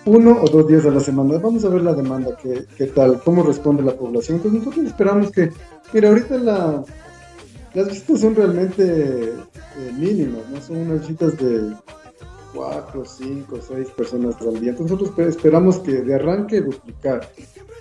uno 0.05 0.39
o 0.41 0.47
dos 0.47 0.67
días 0.67 0.85
a 0.85 0.91
la 0.91 0.99
semana. 0.99 1.37
Vamos 1.39 1.65
a 1.65 1.69
ver 1.69 1.81
la 1.81 1.93
demanda, 1.93 2.37
qué, 2.41 2.65
qué 2.77 2.85
tal, 2.87 3.21
cómo 3.23 3.43
responde 3.43 3.83
la 3.83 3.95
población. 3.95 4.37
Entonces 4.37 4.59
nosotros 4.59 4.85
esperamos 4.85 5.31
que, 5.31 5.51
mira, 5.93 6.09
ahorita 6.09 6.37
la, 6.37 6.83
las 7.73 7.87
visitas 7.87 8.21
son 8.21 8.35
realmente 8.35 9.33
eh, 9.33 9.91
mínimas, 9.97 10.47
¿no? 10.51 10.61
Son 10.61 10.77
unas 10.77 11.01
visitas 11.01 11.37
de 11.37 11.73
cuatro, 12.53 13.03
cinco, 13.03 13.59
seis 13.67 13.89
personas 13.89 14.35
al 14.41 14.59
día. 14.59 14.71
Entonces 14.71 14.97
nosotros 14.97 15.27
esperamos 15.27 15.79
que 15.79 16.01
de 16.01 16.15
arranque 16.15 16.61
duplicar 16.61 17.29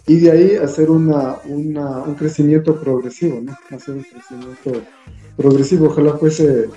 y 0.06 0.16
de 0.16 0.30
ahí 0.30 0.56
hacer 0.56 0.90
una, 0.90 1.36
una, 1.46 2.02
un 2.02 2.14
crecimiento 2.14 2.78
progresivo, 2.78 3.40
¿no? 3.40 3.56
Hacer 3.74 3.94
un 3.94 4.02
crecimiento 4.02 4.82
progresivo, 5.36 5.86
ojalá 5.86 6.16
fuese 6.18 6.68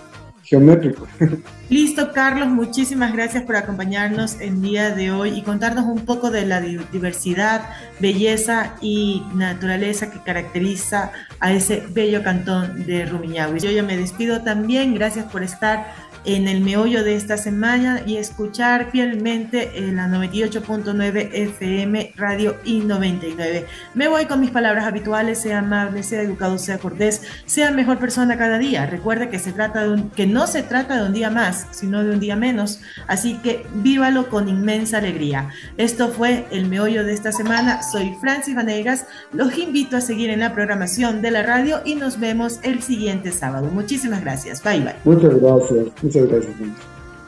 geométrico. 0.47 1.05
Listo, 1.69 2.13
Carlos, 2.13 2.47
muchísimas 2.47 3.11
gracias 3.11 3.43
por 3.43 3.57
acompañarnos 3.57 4.39
el 4.39 4.61
día 4.61 4.91
de 4.91 5.11
hoy 5.11 5.37
y 5.37 5.41
contarnos 5.41 5.83
un 5.85 6.05
poco 6.05 6.31
de 6.31 6.45
la 6.45 6.61
diversidad, 6.61 7.69
belleza 7.99 8.75
y 8.79 9.23
naturaleza 9.35 10.09
que 10.09 10.21
caracteriza 10.21 11.11
a 11.41 11.51
ese 11.51 11.83
bello 11.89 12.23
cantón 12.23 12.85
de 12.85 13.05
Rumiñahui. 13.05 13.59
Yo 13.59 13.71
ya 13.71 13.83
me 13.83 13.97
despido 13.97 14.41
también, 14.41 14.95
gracias 14.95 15.25
por 15.25 15.43
estar 15.43 15.93
en 16.27 16.49
el 16.49 16.59
meollo 16.59 17.05
de 17.05 17.15
esta 17.15 17.37
semana 17.37 18.01
y 18.05 18.17
escuchar 18.17 18.91
fielmente 18.91 19.71
la 19.93 20.07
98.9 20.09 21.29
FM 21.31 22.11
Radio 22.17 22.57
I99. 22.65 23.63
Me 23.93 24.09
voy 24.09 24.25
con 24.25 24.41
mis 24.41 24.51
palabras 24.51 24.85
habituales, 24.85 25.39
sea 25.39 25.59
amable, 25.59 26.03
sea 26.03 26.21
educado, 26.21 26.57
sea 26.57 26.79
cortés, 26.79 27.21
sea 27.45 27.71
mejor 27.71 27.97
persona 27.97 28.37
cada 28.37 28.57
día. 28.57 28.85
Recuerde 28.85 29.29
que 29.29 29.39
se 29.39 29.53
trata 29.53 29.83
de 29.83 29.93
un, 29.93 30.09
que 30.09 30.27
no 30.27 30.47
se 30.47 30.63
trata 30.63 30.97
de 30.97 31.07
un 31.07 31.13
día 31.13 31.29
más, 31.29 31.67
sino 31.71 32.03
de 32.03 32.11
un 32.11 32.19
día 32.19 32.35
menos, 32.35 32.81
así 33.07 33.39
que 33.41 33.65
vívalo 33.75 34.29
con 34.29 34.49
inmensa 34.49 34.97
alegría. 34.97 35.49
Esto 35.77 36.09
fue 36.09 36.45
el 36.51 36.67
meollo 36.67 37.05
de 37.05 37.13
esta 37.13 37.31
semana. 37.31 37.83
Soy 37.83 38.13
Francis 38.19 38.53
Vanegas. 38.53 39.05
Los 39.31 39.57
invito 39.57 39.95
a 39.95 40.01
seguir 40.01 40.29
en 40.29 40.41
la 40.41 40.53
programación 40.53 41.21
de 41.21 41.31
la 41.31 41.43
radio 41.43 41.79
y 41.85 41.95
nos 41.95 42.19
vemos 42.19 42.59
el 42.63 42.83
siguiente 42.83 43.31
sábado. 43.31 43.69
Muchísimas 43.71 44.21
gracias. 44.21 44.61
Bye 44.61 44.81
bye. 44.81 44.95
Muchas 45.05 45.39
gracias. 45.39 46.16
Gracias. 46.25 46.55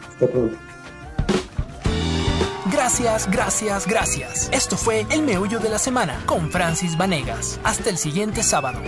Hasta 0.10 0.28
pronto. 0.28 0.58
Gracias, 2.72 3.30
gracias, 3.30 3.88
gracias. 3.88 4.50
Esto 4.52 4.78
fue 4.78 5.06
El 5.10 5.24
Meollo 5.24 5.60
de 5.60 5.70
la 5.70 5.78
Semana 5.78 6.22
con 6.26 6.50
Francis 6.52 6.98
Vanegas. 6.98 7.60
Hasta 7.64 7.90
el 7.90 7.98
siguiente 7.98 8.42
sábado. 8.42 8.80